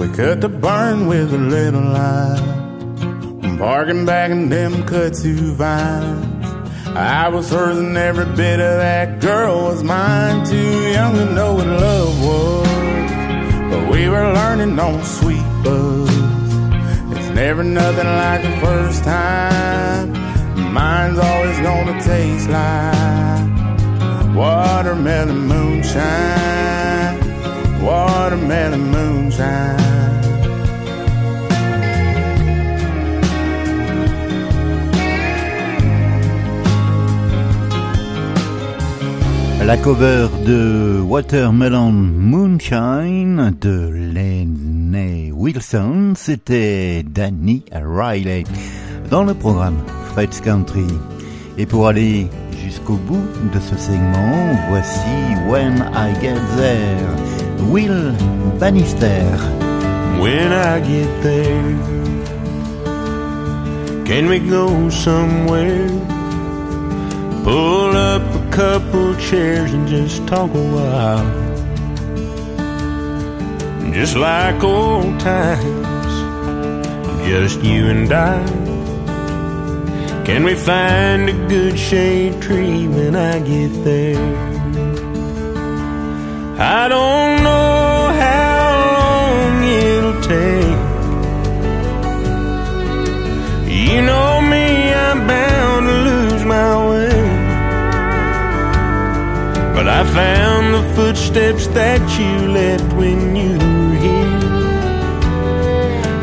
We 0.00 0.08
cut 0.08 0.40
the 0.40 0.48
burn 0.48 1.08
with 1.08 1.34
a 1.34 1.36
little. 1.36 1.82
Barking 3.58 4.06
back 4.06 4.30
in 4.30 4.48
them 4.48 4.84
kudzu 4.84 5.52
vines. 5.52 6.46
I 6.96 7.28
was 7.28 7.50
hers 7.50 7.76
and 7.76 7.94
every 7.98 8.24
bit 8.34 8.60
of 8.60 8.78
that 8.78 9.20
girl 9.20 9.64
was 9.64 9.84
mine. 9.84 10.46
Too 10.46 10.88
young 10.88 11.16
to 11.16 11.26
know 11.34 11.52
what 11.56 11.66
love 11.66 12.24
was. 12.24 12.68
But 13.70 13.90
we 13.92 14.08
were 14.08 14.32
learning 14.32 14.78
on 14.78 15.04
sweet 15.04 15.44
buzz. 15.62 16.08
It's 17.12 17.28
never 17.34 17.62
nothing 17.62 18.06
like 18.06 18.40
the 18.40 18.56
first 18.64 19.04
time. 19.04 20.14
Mine's 20.72 21.18
always 21.18 21.58
gonna 21.60 22.00
taste 22.02 22.48
like 22.48 24.34
watermelon 24.34 25.40
moonshine, 25.40 27.20
watermelon 27.84 28.90
moonshine. 28.90 29.89
La 39.70 39.76
cover 39.76 40.26
de 40.44 41.00
Watermelon 41.00 41.92
Moonshine 41.92 43.54
de 43.60 43.88
Lenny 44.12 45.30
Wilson, 45.30 46.14
c'était 46.16 47.04
Danny 47.04 47.62
Riley 47.72 48.42
dans 49.12 49.22
le 49.22 49.32
programme 49.32 49.76
Fred's 50.06 50.40
Country. 50.40 50.88
Et 51.56 51.66
pour 51.66 51.86
aller 51.86 52.26
jusqu'au 52.64 52.96
bout 52.96 53.22
de 53.54 53.60
ce 53.60 53.76
segment, 53.76 54.56
voici 54.70 54.98
When 55.48 55.88
I 55.94 56.20
Get 56.20 56.40
There, 56.56 57.70
Will 57.70 58.12
Bannister. 58.58 59.22
When 60.20 60.50
I 60.50 60.80
get 60.80 61.22
there, 61.22 61.76
can 64.04 64.26
we 64.28 64.40
go 64.40 64.90
somewhere? 64.90 66.19
Pull 67.44 67.96
up 67.96 68.22
a 68.22 68.50
couple 68.50 69.14
chairs 69.16 69.72
and 69.72 69.88
just 69.88 70.26
talk 70.28 70.50
a 70.50 70.66
while. 70.76 71.24
Just 73.92 74.14
like 74.14 74.62
old 74.62 75.18
times, 75.18 76.12
just 77.26 77.62
you 77.62 77.86
and 77.86 78.12
I. 78.12 78.44
Can 80.26 80.44
we 80.44 80.54
find 80.54 81.28
a 81.30 81.32
good 81.48 81.78
shade 81.78 82.40
tree 82.42 82.86
when 82.86 83.16
I 83.16 83.38
get 83.40 83.72
there? 83.84 84.20
I 86.58 86.88
don't 86.88 87.42
know 87.42 88.12
how 88.22 88.60
long 89.00 89.64
it'll 89.64 90.20
take. 90.20 90.80
You 93.88 94.02
know 94.02 94.40
me, 94.42 94.92
I'm 94.92 95.26
bound 95.26 95.69
I 100.00 100.04
found 100.14 100.72
the 100.72 100.94
footsteps 100.94 101.66
that 101.78 102.00
you 102.18 102.48
left 102.52 102.90
when 102.94 103.36
you 103.36 103.52
were 103.58 103.96
here. 104.00 104.40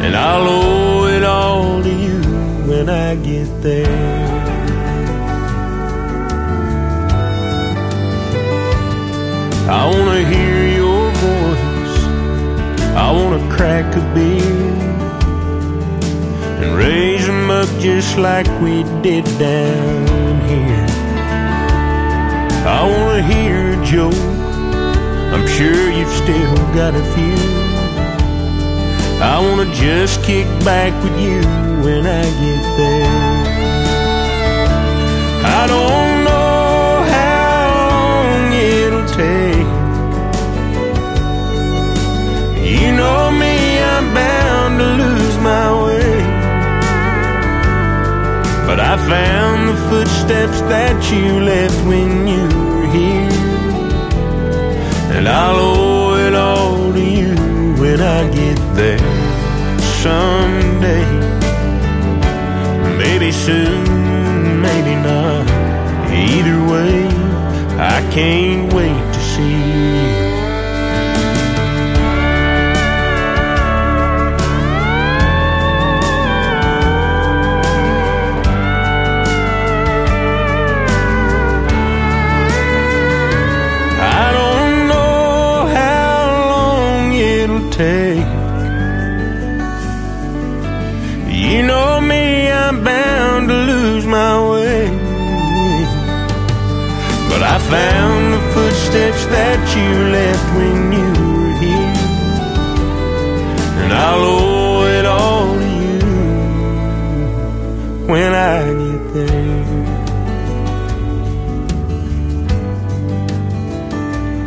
And 0.03 0.15
I'll 0.15 0.47
owe 0.47 1.05
it 1.05 1.23
all 1.23 1.84
to 1.84 1.93
you 2.05 2.19
when 2.67 2.89
I 2.89 3.13
get 3.17 3.45
there. 3.61 3.86
I 9.69 9.86
wanna 9.93 10.23
hear 10.25 10.59
your 10.82 11.11
voice. 11.28 11.97
I 13.05 13.11
wanna 13.11 13.47
crack 13.55 13.95
a 13.95 14.01
beer 14.15 14.73
and 16.61 16.75
raise 16.75 17.28
them 17.28 17.51
up 17.51 17.69
just 17.80 18.17
like 18.17 18.49
we 18.59 18.82
did 19.03 19.25
down 19.38 20.41
here. 20.49 20.88
I 22.65 22.82
wanna 22.91 23.21
hear 23.21 23.66
joke. 23.91 24.13
I'm 25.33 25.47
sure 25.47 25.89
you've 25.91 26.11
still 26.11 26.55
got 26.75 26.93
a 26.93 27.03
few. 27.15 27.38
I 29.21 29.39
wanna 29.39 29.73
just 29.73 30.21
kick 30.23 30.45
back 30.65 30.91
with 31.03 31.17
you 31.17 31.39
when 31.85 32.05
I 32.05 32.23
get 32.43 32.63
there. 32.81 33.07
I 35.59 35.63
don't 35.73 36.15
know 36.27 37.03
how 37.15 37.63
long 37.93 38.51
it'll 38.51 39.09
take. 39.23 39.71
You 42.75 42.91
know 42.91 43.31
me, 43.31 43.55
I'm 43.93 44.13
bound 44.13 44.79
to 44.81 44.88
lose 45.01 45.38
my 45.38 45.67
way. 45.85 46.13
But 48.67 48.81
I 48.81 48.97
found 49.13 49.69
the 49.69 49.77
footsteps 49.89 50.59
that 50.73 50.97
you 51.09 51.39
left 51.39 51.79
when 51.88 52.27
you. 52.27 52.66
And 55.28 55.36
I'll 55.36 55.59
owe 55.59 56.15
it 56.25 56.34
all 56.34 56.93
to 56.93 57.03
you 57.03 57.36
when 57.82 57.99
I 57.99 58.32
get 58.34 58.57
there 58.75 58.97
someday. 60.01 61.03
Maybe 62.97 63.34
soon, 63.34 64.61
maybe 64.61 64.95
not. 64.95 65.45
Either 66.09 66.59
way, 66.71 67.07
I 67.78 67.99
can't 68.13 68.71
wait 68.71 69.13
to 69.13 69.19
see 69.19 69.51
you. 69.51 70.16
Found 97.70 98.34
the 98.34 98.39
footsteps 98.53 99.26
that 99.26 99.59
you 99.76 99.91
left 100.18 100.47
when 100.57 100.91
you 100.97 101.09
were 101.36 101.55
here. 101.59 101.95
And 103.82 103.91
I'll 103.93 104.24
owe 104.24 104.86
it 104.97 105.05
all 105.05 105.53
to 105.53 105.68
you 105.84 105.99
when 108.07 108.32
I 108.34 108.74
get 108.82 109.03
there. 109.13 109.65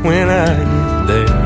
When 0.09 0.29
I 0.29 0.49
get 0.73 1.07
there. 1.11 1.37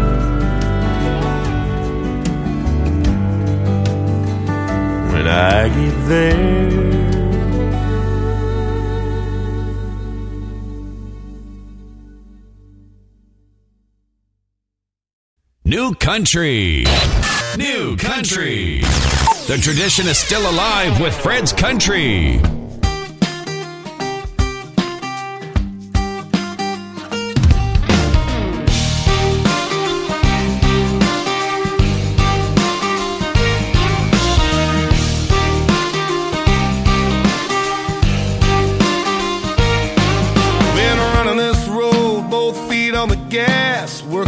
When 5.13 5.27
I 5.27 5.69
get 5.69 5.97
there. 6.09 6.64
Country. 16.15 16.85
New 17.59 17.97
country. 17.97 18.79
The 19.49 19.59
tradition 19.61 20.07
is 20.07 20.17
still 20.17 20.49
alive 20.49 21.01
with 21.01 21.13
Fred's 21.13 21.53
Country. 21.53 22.41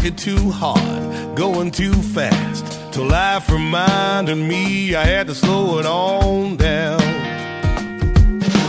Working 0.06 0.16
too 0.36 0.50
hard, 0.50 1.36
going 1.36 1.70
too 1.70 1.92
fast. 1.92 2.92
Till 2.92 3.06
life 3.06 3.50
reminded 3.50 4.36
me 4.36 4.94
I 4.94 5.04
had 5.04 5.26
to 5.26 5.34
slow 5.34 5.78
it 5.78 5.86
on 5.86 6.56
down. 6.56 7.00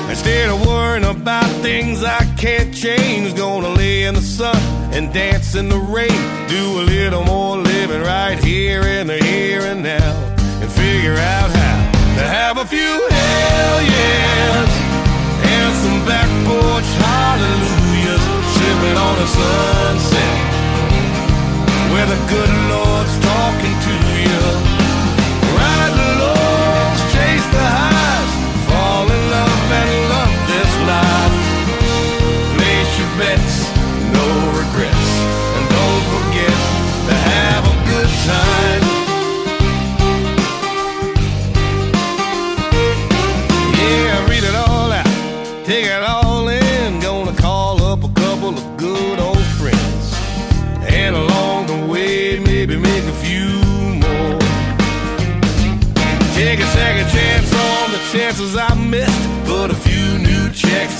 Instead 0.09 0.49
of 0.49 0.65
worrying 0.65 1.05
about 1.05 1.49
things 1.61 2.03
I 2.03 2.23
can't 2.37 2.73
change, 2.73 3.35
gonna 3.35 3.69
lay 3.69 4.05
in 4.05 4.15
the 4.15 4.21
sun 4.21 4.57
and 4.93 5.13
dance 5.13 5.55
in 5.55 5.69
the 5.69 5.77
rain. 5.77 6.47
Do 6.47 6.81
a 6.81 6.83
little 6.83 7.23
more 7.23 7.57
living 7.57 8.01
right 8.01 8.39
here 8.43 8.81
in 8.81 9.07
the 9.07 9.17
here 9.23 9.61
and 9.61 9.83
now, 9.83 10.13
and 10.61 10.71
figure 10.71 11.17
out 11.17 11.49
how 11.51 11.77
to 12.17 12.23
have 12.25 12.57
a 12.57 12.65
few 12.65 12.93
hell 13.09 13.81
yes 13.81 14.69
and 15.53 15.75
some 15.83 16.01
back 16.07 16.29
porch 16.47 16.89
hallelujahs, 17.05 18.23
sipping 18.55 18.97
on 18.97 19.17
a 19.19 19.27
sunset 19.27 20.56
where 21.97 22.05
the 22.05 22.21
good 22.29 22.53
Lord's 22.69 23.17
talking 23.17 23.77
to 23.87 24.06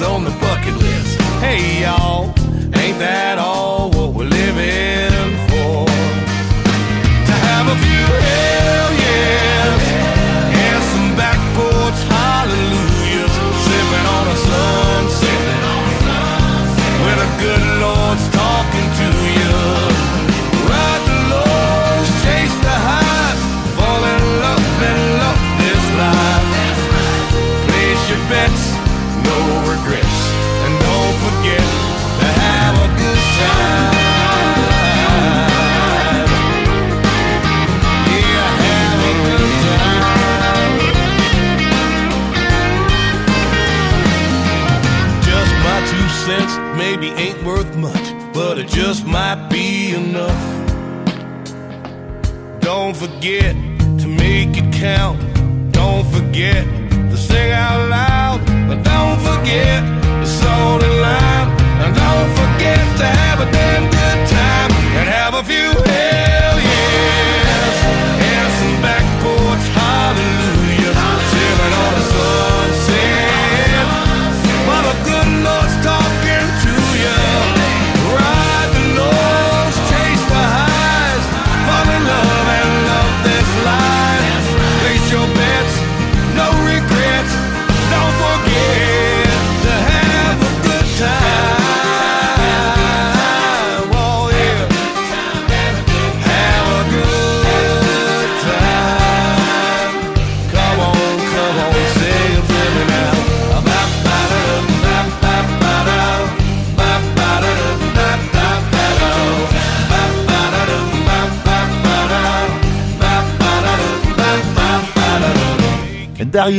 on 0.01 0.23
the 0.23 0.29
bucket 0.39 0.75
list. 0.75 1.19
Hey 1.41 1.81
y'all, 1.81 2.25
ain't 2.75 2.99
that 2.99 3.36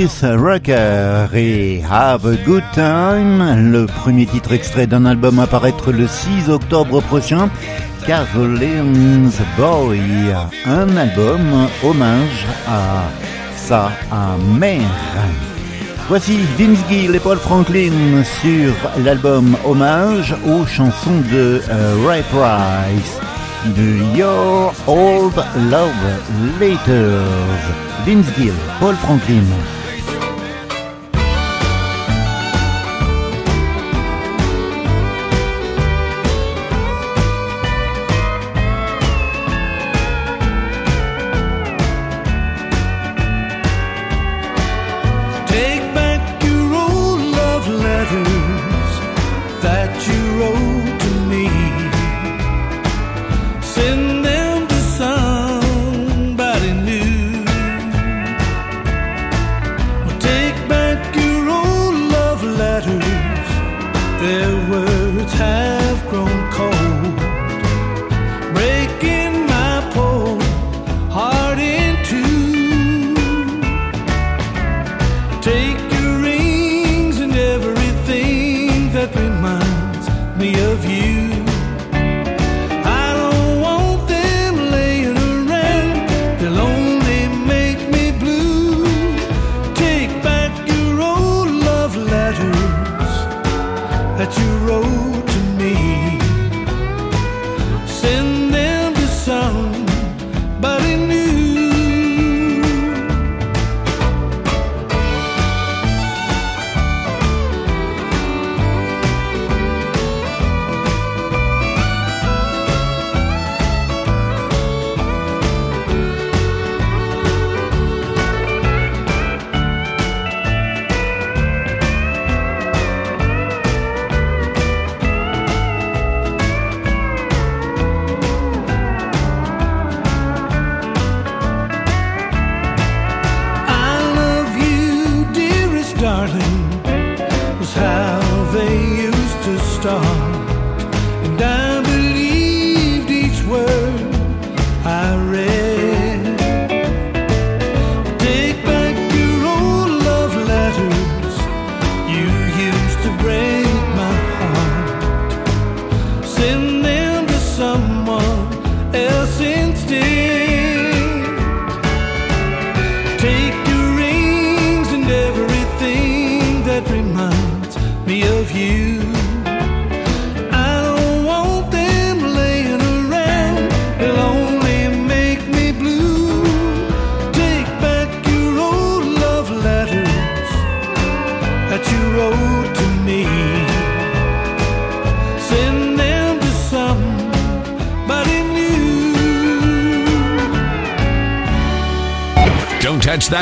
Rucker 0.06 1.26
et 1.34 1.82
Have 1.90 2.24
a 2.24 2.36
Good 2.46 2.62
Time, 2.72 3.72
le 3.72 3.86
premier 3.86 4.26
titre 4.26 4.52
extrait 4.52 4.86
d'un 4.86 5.04
album 5.04 5.40
à 5.40 5.48
paraître 5.48 5.90
le 5.90 6.06
6 6.06 6.48
octobre 6.48 7.00
prochain, 7.00 7.50
Caroline's 8.06 9.40
Boy, 9.56 10.00
un 10.66 10.96
album 10.96 11.68
hommage 11.82 12.46
à 12.68 13.02
sa 13.56 13.90
mère. 14.56 14.78
Voici 16.08 16.38
Vince 16.56 16.78
Gill 16.88 17.16
et 17.16 17.20
Paul 17.20 17.38
Franklin 17.38 18.22
sur 18.40 18.72
l'album 19.04 19.56
hommage 19.64 20.36
aux 20.46 20.64
chansons 20.64 21.20
de 21.32 21.60
euh, 21.68 22.06
Ray 22.06 22.22
Price 22.30 23.18
de 23.76 24.16
Your 24.16 24.72
Old 24.86 25.34
Love 25.70 26.60
Letters. 26.60 27.24
Vince 28.06 28.26
Gill, 28.36 28.54
Paul 28.80 28.94
Franklin. 28.94 29.42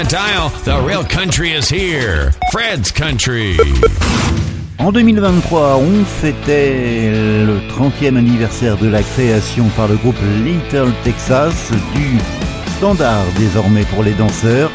The 0.09 0.81
real 0.87 1.03
country 1.03 1.51
is 1.51 1.69
here. 1.69 2.31
Fred's 2.53 2.93
Country. 2.93 3.57
En 4.79 4.93
2023, 4.93 5.79
on 5.79 6.05
fêtait 6.05 7.11
le 7.45 7.59
30e 7.75 8.17
anniversaire 8.17 8.77
de 8.77 8.87
la 8.87 9.03
création 9.03 9.65
par 9.71 9.89
le 9.89 9.97
groupe 9.97 10.15
Little 10.45 10.93
Texas 11.03 11.73
du 11.97 12.19
standard 12.77 13.25
désormais 13.37 13.83
pour 13.87 14.05
les 14.05 14.13
danseurs, 14.13 14.71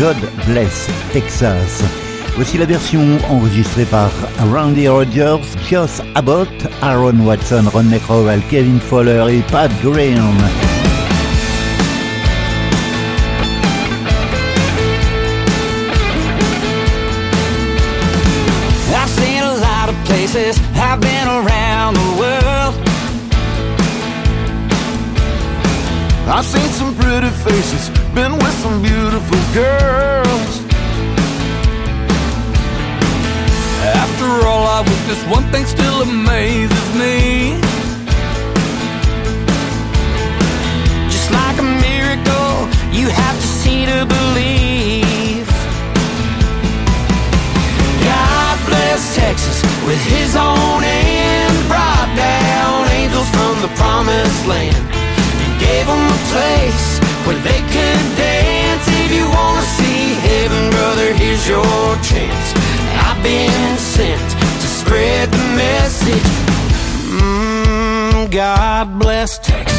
God 0.00 0.16
Bless 0.48 0.88
Texas. 1.12 1.84
Voici 2.34 2.58
la 2.58 2.66
version 2.66 3.06
enregistrée 3.30 3.84
par 3.84 4.10
Randy 4.52 4.88
Rogers, 4.88 5.46
Joss 5.70 6.02
Abbott, 6.16 6.48
Aaron 6.82 7.20
Watson, 7.20 7.66
Ron 7.72 7.84
McRowell, 7.84 8.40
Kevin 8.50 8.80
Fowler 8.80 9.26
et 9.30 9.42
Pat 9.42 9.70
Graham. 9.80 10.81
I've 26.24 26.44
seen 26.46 26.70
some 26.70 26.94
pretty 26.94 27.28
faces, 27.28 27.90
been 28.14 28.32
with 28.32 28.54
some 28.62 28.80
beautiful 28.80 29.38
girls. 29.52 30.54
After 34.02 34.46
all 34.46 34.64
I 34.66 34.80
witnessed, 34.80 35.26
one 35.28 35.44
thing 35.52 35.66
still 35.66 36.02
amazes 36.02 36.88
me. 36.94 37.58
Just 41.10 41.30
like 41.32 41.58
a 41.58 41.68
miracle, 41.88 42.68
you 42.94 43.08
have 43.08 43.36
to 43.40 43.48
see 43.58 43.84
to 43.86 44.06
believe. 44.06 45.48
God 48.06 48.56
bless 48.68 49.16
Texas 49.16 49.62
with 49.84 50.02
his 50.06 50.36
own 50.36 50.82
hand. 50.82 51.68
Brought 51.68 52.10
down 52.16 52.88
angels 52.90 53.28
from 53.30 53.60
the 53.60 53.68
promised 53.76 54.46
land 54.46 54.76
and 54.76 54.91
gave 55.64 55.86
them 55.86 56.04
a 56.18 56.20
place 56.34 56.86
where 57.24 57.40
they 57.48 57.60
could 57.74 58.04
dance. 58.18 58.84
If 59.02 59.10
you 59.18 59.24
want 59.38 59.56
to 59.62 59.66
see 59.78 60.02
heaven, 60.28 60.64
brother, 60.74 61.08
here's 61.20 61.44
your 61.46 61.86
chance. 62.10 62.48
I've 63.06 63.20
been 63.22 63.78
sent 63.78 64.28
to 64.62 64.68
spread 64.80 65.30
the 65.30 65.44
message. 65.64 66.28
Mm, 67.18 68.30
God 68.30 68.98
bless 68.98 69.38
Texas. 69.38 69.72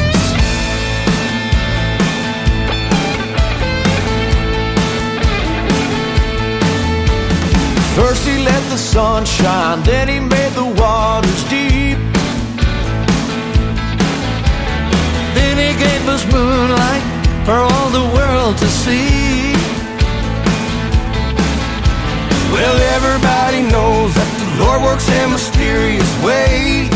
First 7.97 8.27
he 8.27 8.35
let 8.43 8.63
the 8.71 8.77
sun 8.77 9.25
shine, 9.25 9.83
then 9.83 10.07
he 10.07 10.19
made 10.19 10.53
the 10.53 10.65
waters 10.81 11.43
deep. 11.49 11.82
Us 16.23 16.33
moonlight 16.33 17.03
for 17.45 17.53
all 17.53 17.89
the 17.89 18.05
world 18.15 18.57
to 18.57 18.67
see. 18.67 19.53
Well, 22.51 22.77
everybody 22.95 23.61
knows 23.63 24.13
that 24.13 24.29
the 24.39 24.63
Lord 24.63 24.81
works 24.83 25.09
in 25.09 25.31
mysterious 25.31 26.11
ways. 26.23 26.91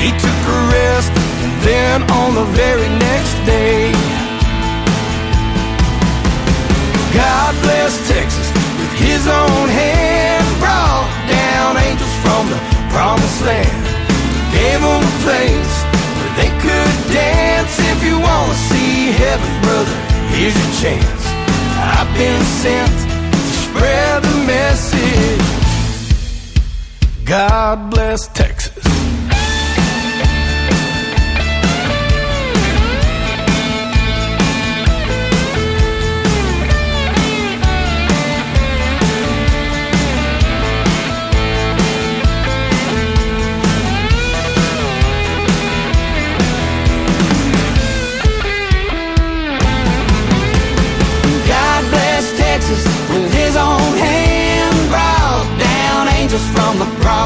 He 0.00 0.10
took 0.16 0.40
a 0.48 0.60
rest, 0.72 1.12
and 1.44 1.52
then 1.62 1.96
on 2.10 2.34
the 2.34 2.46
very 2.56 2.88
next 2.98 3.34
day, 3.44 3.92
God 7.12 7.52
bless 7.62 7.92
Texas 8.08 8.48
with 8.78 8.92
his 8.96 9.26
own 9.26 9.68
hand. 9.68 10.44
Brought 10.58 11.08
down 11.28 11.76
angels 11.76 12.16
from 12.24 12.48
the 12.48 12.58
promised 12.90 13.42
land. 13.44 13.84
Gave 14.52 14.80
them 14.80 15.02
a 15.04 15.14
place 15.24 15.65
heaven, 19.24 19.52
brother, 19.62 19.96
here's 20.34 20.56
your 20.62 20.72
chance. 20.82 21.22
I've 21.78 22.10
been 22.16 22.42
sent 22.62 22.92
to 23.32 23.38
spread 23.64 24.22
the 24.22 24.36
message. 24.46 25.46
God 27.24 27.90
bless 27.90 28.28
Texas. 28.28 28.75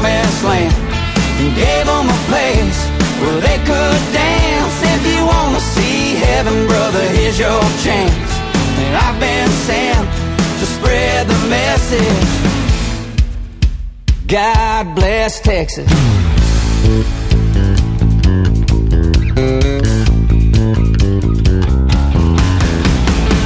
Promised 0.01 0.43
land 0.43 0.73
and 1.39 1.55
gave 1.55 1.85
them 1.85 2.09
a 2.09 2.19
place 2.29 2.79
where 3.21 3.39
they 3.41 3.57
could 3.69 4.01
dance. 4.13 4.75
If 4.95 5.01
you 5.13 5.25
want 5.25 5.55
to 5.55 5.61
see 5.61 6.15
heaven, 6.15 6.67
brother, 6.67 7.07
here's 7.09 7.37
your 7.37 7.61
chance. 7.85 8.31
And 8.83 8.95
I've 8.97 9.19
been 9.19 9.49
sent 9.67 10.07
to 10.59 10.65
spread 10.65 11.27
the 11.27 11.37
message. 11.49 12.29
God 14.27 14.95
bless 14.95 15.39
Texas. 15.41 15.89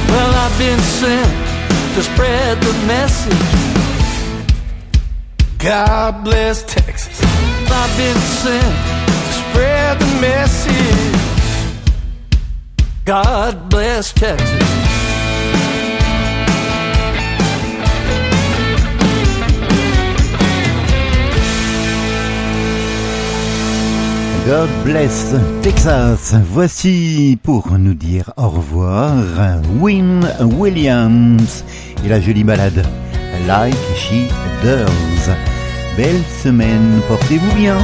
Well, 0.08 0.32
I've 0.44 0.58
been 0.58 0.80
sent 0.80 1.32
to 1.94 2.02
spread 2.02 2.60
the 2.60 2.72
message. 2.86 3.65
God 5.58 6.24
bless 6.24 6.62
Texas. 6.64 7.20
I've 7.22 7.96
been 7.96 8.16
sent 8.16 8.76
to 9.06 9.32
spread 9.32 9.98
the 9.98 10.20
message. 10.20 11.16
God 13.04 13.70
bless 13.70 14.12
Texas. 14.12 14.62
God 24.46 24.68
bless 24.84 25.34
Texas. 25.62 26.34
Voici 26.52 27.38
pour 27.42 27.76
nous 27.78 27.94
dire 27.94 28.32
au 28.36 28.48
revoir 28.48 29.16
Win 29.80 30.20
Williams 30.56 31.64
et 32.04 32.08
la 32.08 32.20
jolie 32.20 32.44
balade 32.44 32.86
Like 33.46 33.74
She 33.96 34.28
Does. 34.62 35.28
Belle 35.96 36.22
semaine, 36.42 37.00
portez-vous 37.08 37.54
bien. 37.54 37.78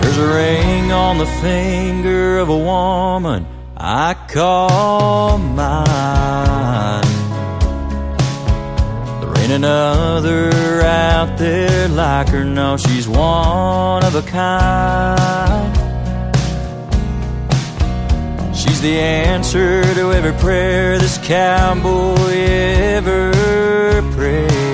There's 0.00 0.18
a 0.18 0.26
ring 0.26 0.92
on 0.92 1.18
the 1.18 1.26
finger 1.26 2.38
of 2.38 2.48
a 2.48 2.56
woman 2.56 3.46
I 3.76 4.14
call 4.28 5.38
mine. 5.38 7.02
There 9.20 9.42
ain't 9.42 9.52
another 9.52 10.50
out 10.82 11.38
there 11.38 11.88
like 11.88 12.28
her, 12.30 12.44
no, 12.44 12.76
she's 12.76 13.08
one 13.08 14.04
of 14.04 14.14
a 14.14 14.22
kind. 14.22 15.76
She's 18.56 18.80
the 18.80 18.98
answer 18.98 19.82
to 19.94 20.12
every 20.12 20.32
prayer 20.40 20.98
this 20.98 21.18
cowboy 21.18 22.32
ever 22.98 23.32
prayed. 24.14 24.71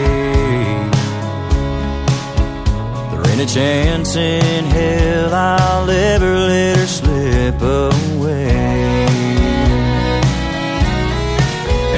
There 3.39 3.47
ain't 3.47 3.51
a 3.51 3.55
chance 3.55 4.17
in 4.17 4.65
hell 4.65 5.33
I'll 5.33 5.89
ever 5.89 6.35
let 6.35 6.77
her 6.77 6.87
slip 6.89 7.63
away. 7.63 9.07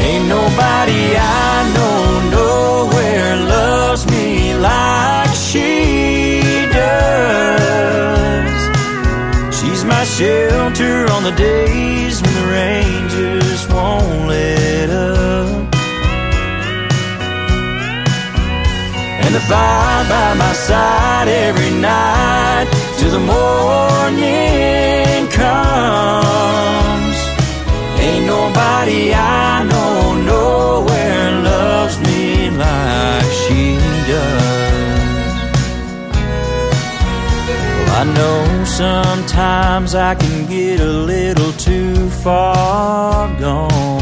Ain't 0.04 0.28
nobody 0.28 1.16
I 1.16 1.72
know 1.74 2.20
nowhere 2.30 3.36
loves 3.36 4.06
me 4.10 4.54
like 4.56 5.32
she 5.34 6.42
does. 6.74 8.60
She's 9.56 9.82
my 9.86 10.04
shelter 10.04 11.10
on 11.10 11.22
the 11.24 11.32
days 11.32 12.20
when 12.20 12.34
the 12.34 12.46
rain 12.52 13.08
just 13.08 13.72
won't 13.72 14.28
let 14.28 14.59
And 19.30 19.36
the 19.36 19.46
fire 19.46 20.08
by 20.08 20.34
my 20.34 20.52
side 20.54 21.28
every 21.28 21.70
night 21.70 22.66
till 22.98 23.12
the 23.12 23.20
morning 23.20 24.18
comes. 25.30 27.16
Ain't 28.00 28.26
nobody 28.26 29.14
I 29.14 29.62
know 29.70 30.16
nowhere 30.34 31.30
loves 31.42 32.00
me 32.00 32.50
like 32.50 33.30
she 33.42 33.78
does. 34.10 35.30
Well, 37.78 37.90
I 38.00 38.04
know 38.12 38.64
sometimes 38.64 39.94
I 39.94 40.16
can 40.16 40.46
get 40.46 40.80
a 40.80 40.92
little 41.12 41.52
too 41.52 42.10
far 42.10 43.28
gone. 43.38 43.99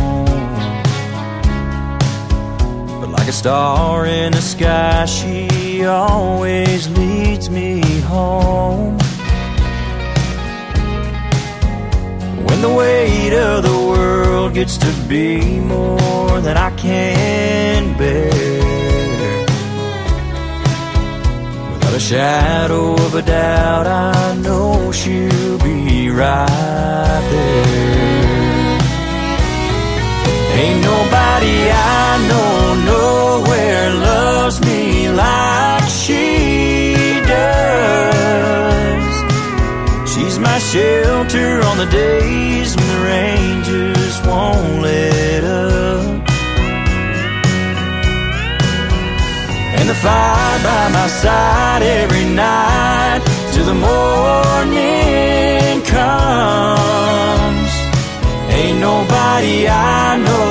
Star 3.39 4.05
in 4.05 4.33
the 4.33 4.41
sky, 4.41 5.05
she 5.05 5.85
always 5.85 6.89
leads 6.89 7.49
me 7.49 7.81
home. 8.01 8.99
When 12.47 12.61
the 12.63 12.75
weight 12.81 13.35
of 13.35 13.63
the 13.63 13.79
world 13.91 14.55
gets 14.55 14.77
to 14.79 14.93
be 15.07 15.61
more 15.61 16.41
than 16.41 16.57
I 16.57 16.71
can 16.77 17.97
bear. 17.97 18.59
Without 21.73 21.95
a 21.95 22.01
shadow 22.01 22.95
of 22.95 23.15
a 23.15 23.23
doubt, 23.23 23.87
I 23.87 24.35
know 24.35 24.91
she'll 24.91 25.59
be 25.59 26.11
right 26.11 27.29
there. 27.31 28.08
On 41.79 41.87
the 41.87 41.93
days 41.93 42.77
when 42.77 42.87
the 42.89 43.05
just 43.65 44.27
won't 44.27 44.83
let 44.83 45.45
up. 45.45 46.29
And 49.79 49.89
the 49.89 49.95
fire 49.95 50.59
by 50.65 50.89
my 50.93 51.09
side 51.09 51.83
every 51.83 52.25
night 52.25 53.21
till 53.53 53.65
the 53.65 53.79
morning 53.91 55.83
comes. 55.95 57.73
Ain't 58.59 58.79
nobody 58.81 59.69
I 59.69 60.17
know 60.25 60.48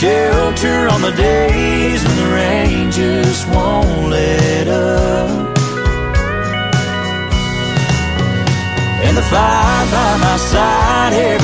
shelter 0.00 0.88
on 0.88 1.02
the 1.02 1.12
days 1.12 2.02
when 2.02 2.16
the 2.16 2.32
rain 2.32 2.90
just 2.90 3.46
won't 3.48 4.08
let 4.08 4.66
up. 4.66 5.58
And 9.04 9.14
the 9.14 9.22
fire 9.22 9.86
by 9.92 10.16
my 10.24 10.36
side 10.38 11.12
every 11.12 11.39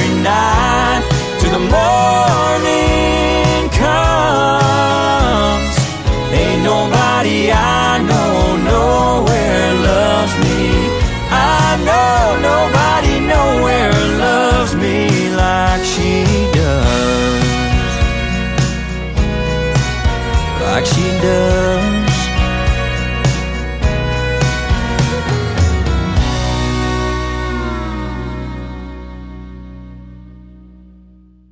does. 21.22 21.65